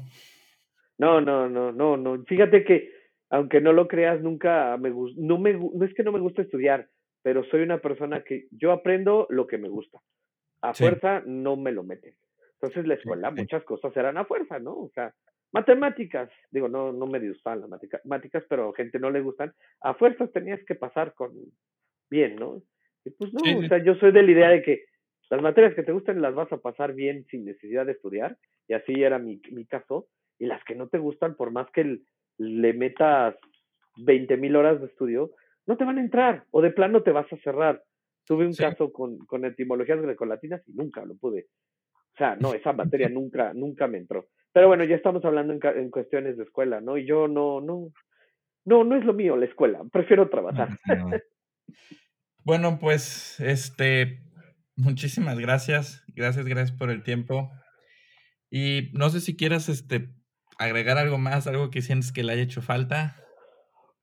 No, 0.98 1.20
no, 1.20 1.48
no, 1.48 1.72
no, 1.72 1.96
no. 1.96 2.22
Fíjate 2.24 2.64
que, 2.64 2.92
aunque 3.36 3.60
no 3.60 3.74
lo 3.74 3.86
creas, 3.86 4.22
nunca 4.22 4.78
me 4.78 4.90
gusta, 4.90 5.20
no, 5.20 5.38
me, 5.38 5.52
no 5.52 5.84
es 5.84 5.92
que 5.92 6.02
no 6.02 6.10
me 6.10 6.20
gusta 6.20 6.40
estudiar, 6.40 6.88
pero 7.22 7.44
soy 7.44 7.60
una 7.60 7.78
persona 7.78 8.22
que 8.22 8.46
yo 8.50 8.72
aprendo 8.72 9.26
lo 9.28 9.46
que 9.46 9.58
me 9.58 9.68
gusta. 9.68 10.00
A 10.62 10.72
fuerza 10.72 11.22
no 11.26 11.54
me 11.54 11.70
lo 11.70 11.82
meten. 11.82 12.14
Entonces 12.54 12.86
la 12.86 12.94
escuela, 12.94 13.30
muchas 13.30 13.62
cosas 13.64 13.94
eran 13.94 14.16
a 14.16 14.24
fuerza, 14.24 14.58
¿no? 14.58 14.72
O 14.72 14.90
sea, 14.94 15.14
matemáticas, 15.52 16.30
digo, 16.50 16.68
no, 16.68 16.92
no 16.92 17.06
me 17.06 17.20
gustan 17.20 17.60
las 17.60 17.68
matemáticas, 17.68 18.42
pero 18.48 18.70
a 18.70 18.74
gente 18.74 18.98
no 18.98 19.10
le 19.10 19.20
gustan. 19.20 19.52
A 19.82 19.92
fuerzas 19.92 20.32
tenías 20.32 20.64
que 20.64 20.74
pasar 20.74 21.12
con 21.12 21.34
bien, 22.08 22.36
¿no? 22.36 22.62
Y 23.04 23.10
pues 23.10 23.34
no, 23.34 23.58
o 23.58 23.68
sea, 23.68 23.84
yo 23.84 23.96
soy 23.96 24.12
de 24.12 24.22
la 24.22 24.32
idea 24.32 24.48
de 24.48 24.62
que 24.62 24.86
las 25.28 25.42
materias 25.42 25.74
que 25.74 25.82
te 25.82 25.92
gustan 25.92 26.22
las 26.22 26.34
vas 26.34 26.50
a 26.52 26.58
pasar 26.58 26.94
bien 26.94 27.26
sin 27.30 27.44
necesidad 27.44 27.84
de 27.84 27.92
estudiar, 27.92 28.38
y 28.66 28.72
así 28.72 28.94
era 28.94 29.18
mi, 29.18 29.42
mi 29.50 29.66
caso, 29.66 30.08
y 30.38 30.46
las 30.46 30.64
que 30.64 30.74
no 30.74 30.88
te 30.88 30.98
gustan, 30.98 31.36
por 31.36 31.50
más 31.50 31.70
que 31.72 32.00
le 32.38 32.72
metas 32.72 33.34
20 33.96 34.36
mil 34.36 34.56
horas 34.56 34.80
de 34.80 34.86
estudio, 34.86 35.30
no 35.66 35.76
te 35.76 35.84
van 35.84 35.98
a 35.98 36.02
entrar, 36.02 36.44
o 36.50 36.62
de 36.62 36.70
plano 36.70 37.02
te 37.02 37.12
vas 37.12 37.30
a 37.32 37.36
cerrar. 37.38 37.82
Tuve 38.24 38.46
un 38.46 38.54
caso 38.54 38.92
con, 38.92 39.18
con 39.18 39.44
etimologías 39.44 40.00
grecolatinas 40.00 40.62
y 40.66 40.72
nunca 40.72 41.04
lo 41.04 41.16
pude. 41.16 41.46
O 42.14 42.16
sea, 42.16 42.36
no, 42.36 42.54
esa 42.54 42.72
materia 42.72 43.08
nunca, 43.08 43.52
nunca 43.54 43.86
me 43.86 43.98
entró. 43.98 44.26
Pero 44.52 44.68
bueno, 44.68 44.84
ya 44.84 44.96
estamos 44.96 45.24
hablando 45.24 45.52
en, 45.52 45.60
en 45.78 45.90
cuestiones 45.90 46.36
de 46.36 46.44
escuela, 46.44 46.80
¿no? 46.80 46.96
Y 46.96 47.06
yo 47.06 47.28
no, 47.28 47.60
no, 47.60 47.92
no, 48.64 48.84
no 48.84 48.96
es 48.96 49.04
lo 49.04 49.14
mío 49.14 49.36
la 49.36 49.46
escuela, 49.46 49.82
prefiero 49.92 50.28
trabajar. 50.28 50.70
bueno, 52.44 52.78
pues, 52.80 53.38
este, 53.40 54.22
muchísimas 54.76 55.38
gracias, 55.38 56.04
gracias, 56.14 56.46
gracias 56.46 56.76
por 56.76 56.90
el 56.90 57.02
tiempo. 57.02 57.50
Y 58.50 58.90
no 58.94 59.10
sé 59.10 59.20
si 59.20 59.36
quieras, 59.36 59.68
este, 59.68 60.15
agregar 60.58 60.98
algo 60.98 61.18
más, 61.18 61.46
algo 61.46 61.70
que 61.70 61.82
sientes 61.82 62.12
que 62.12 62.22
le 62.22 62.32
haya 62.32 62.42
hecho 62.42 62.62
falta. 62.62 63.16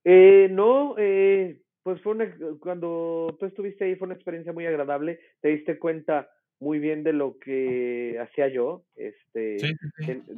Eh, 0.04 0.48
no, 0.50 0.94
eh, 0.98 1.60
pues 1.82 2.00
fue 2.02 2.12
una, 2.12 2.34
cuando 2.60 3.36
tú 3.38 3.46
estuviste 3.46 3.84
ahí 3.84 3.96
fue 3.96 4.06
una 4.06 4.14
experiencia 4.14 4.52
muy 4.52 4.66
agradable, 4.66 5.20
te 5.40 5.48
diste 5.48 5.78
cuenta 5.78 6.28
muy 6.60 6.78
bien 6.78 7.02
de 7.04 7.12
lo 7.12 7.38
que 7.38 8.18
hacía 8.20 8.48
yo, 8.48 8.84
este, 8.94 9.56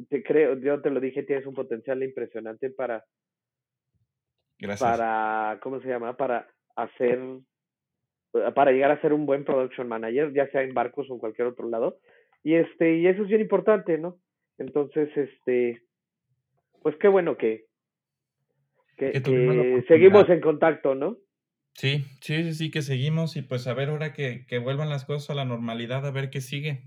Te, 0.09 0.23
creo, 0.23 0.59
yo 0.59 0.81
te 0.81 0.89
lo 0.89 0.99
dije, 0.99 1.23
tienes 1.23 1.45
un 1.45 1.53
potencial 1.53 2.03
impresionante 2.03 2.69
para, 2.69 3.05
para, 4.79 5.59
¿cómo 5.61 5.79
se 5.79 5.87
llama? 5.87 6.17
Para 6.17 6.47
hacer, 6.75 7.19
para 8.55 8.71
llegar 8.71 8.91
a 8.91 9.01
ser 9.01 9.13
un 9.13 9.25
buen 9.25 9.45
production 9.45 9.87
manager, 9.87 10.33
ya 10.33 10.49
sea 10.51 10.63
en 10.63 10.73
barcos 10.73 11.09
o 11.09 11.13
en 11.13 11.19
cualquier 11.19 11.47
otro 11.47 11.69
lado, 11.69 11.99
y 12.43 12.55
este, 12.55 12.97
y 12.97 13.07
eso 13.07 13.21
es 13.23 13.29
bien 13.29 13.41
importante, 13.41 13.97
¿no? 13.97 14.19
Entonces, 14.57 15.09
este, 15.15 15.81
pues 16.87 16.95
qué 17.01 17.09
bueno 17.09 17.35
que, 17.35 17.65
que, 18.95 19.11
seguimos 19.89 20.29
en 20.29 20.39
contacto, 20.39 20.95
¿no? 20.95 21.17
Sí, 21.73 22.05
sí, 22.21 22.53
sí, 22.53 22.71
que 22.71 22.81
seguimos 22.81 23.35
y 23.35 23.41
pues 23.41 23.67
a 23.67 23.73
ver 23.73 23.89
ahora 23.89 24.13
que, 24.13 24.45
vuelvan 24.63 24.87
las 24.87 25.03
cosas 25.03 25.31
a 25.31 25.33
la 25.33 25.43
normalidad, 25.43 26.05
a 26.05 26.11
ver 26.11 26.29
qué 26.29 26.39
sigue, 26.39 26.83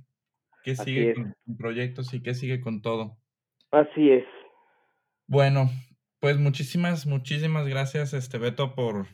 qué 0.64 0.74
sigue 0.74 1.12
con, 1.12 1.34
proyectos 1.58 2.14
y 2.14 2.22
qué 2.22 2.32
sigue 2.32 2.62
con 2.62 2.80
todo. 2.80 3.18
Así 3.72 4.10
es. 4.10 4.24
Bueno, 5.26 5.68
pues 6.18 6.38
muchísimas, 6.38 7.06
muchísimas 7.06 7.68
gracias, 7.68 8.14
este 8.14 8.38
Beto, 8.38 8.74
por... 8.74 9.04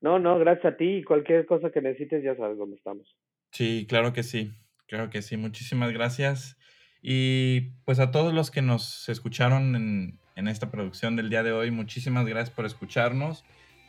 No, 0.00 0.20
no, 0.20 0.38
gracias 0.38 0.74
a 0.74 0.76
ti 0.76 0.98
y 0.98 1.02
cualquier 1.02 1.44
cosa 1.44 1.72
que 1.72 1.80
necesites 1.80 2.22
ya 2.22 2.36
sabes 2.36 2.56
dónde 2.56 2.76
estamos. 2.76 3.16
Sí, 3.50 3.84
claro 3.88 4.12
que 4.12 4.22
sí, 4.22 4.52
claro 4.86 5.10
que 5.10 5.22
sí, 5.22 5.36
muchísimas 5.36 5.92
gracias. 5.92 6.56
Y 7.06 7.72
pues 7.84 7.98
a 7.98 8.10
todos 8.10 8.32
los 8.32 8.50
que 8.50 8.62
nos 8.62 9.10
escucharon 9.10 9.76
en, 9.76 10.18
en 10.36 10.48
esta 10.48 10.70
producción 10.70 11.16
del 11.16 11.28
día 11.28 11.42
de 11.42 11.52
hoy. 11.52 11.70
Muchísimas 11.70 12.24
gracias 12.24 12.48
por 12.48 12.64
escucharnos. 12.64 13.44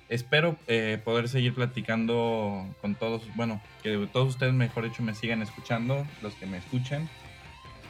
Espero 0.10 0.58
eh, 0.68 1.02
poder 1.02 1.30
seguir 1.30 1.56
platicando 1.56 2.68
con 2.82 2.96
todos, 2.96 3.24
bueno, 3.36 3.62
que 3.82 4.10
todos 4.12 4.32
ustedes, 4.32 4.54
mejor 4.54 4.84
dicho, 4.84 5.02
me 5.02 5.16
sigan 5.16 5.42
escuchando, 5.42 6.06
los 6.22 6.34
que 6.36 6.46
me 6.46 6.58
escuchen. 6.58 7.10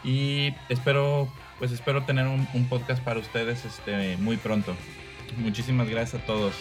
Y 0.04 0.54
espero, 0.70 1.28
pues 1.58 1.72
espero 1.72 2.04
tener 2.04 2.28
un, 2.28 2.48
un 2.54 2.70
podcast 2.70 3.04
para 3.04 3.20
ustedes 3.20 3.66
este, 3.66 4.18
muy 4.18 4.38
pronto. 4.38 4.76
Muchísimas 5.38 5.90
gracias 5.90 6.22
a 6.22 6.26
todos. 6.28 6.54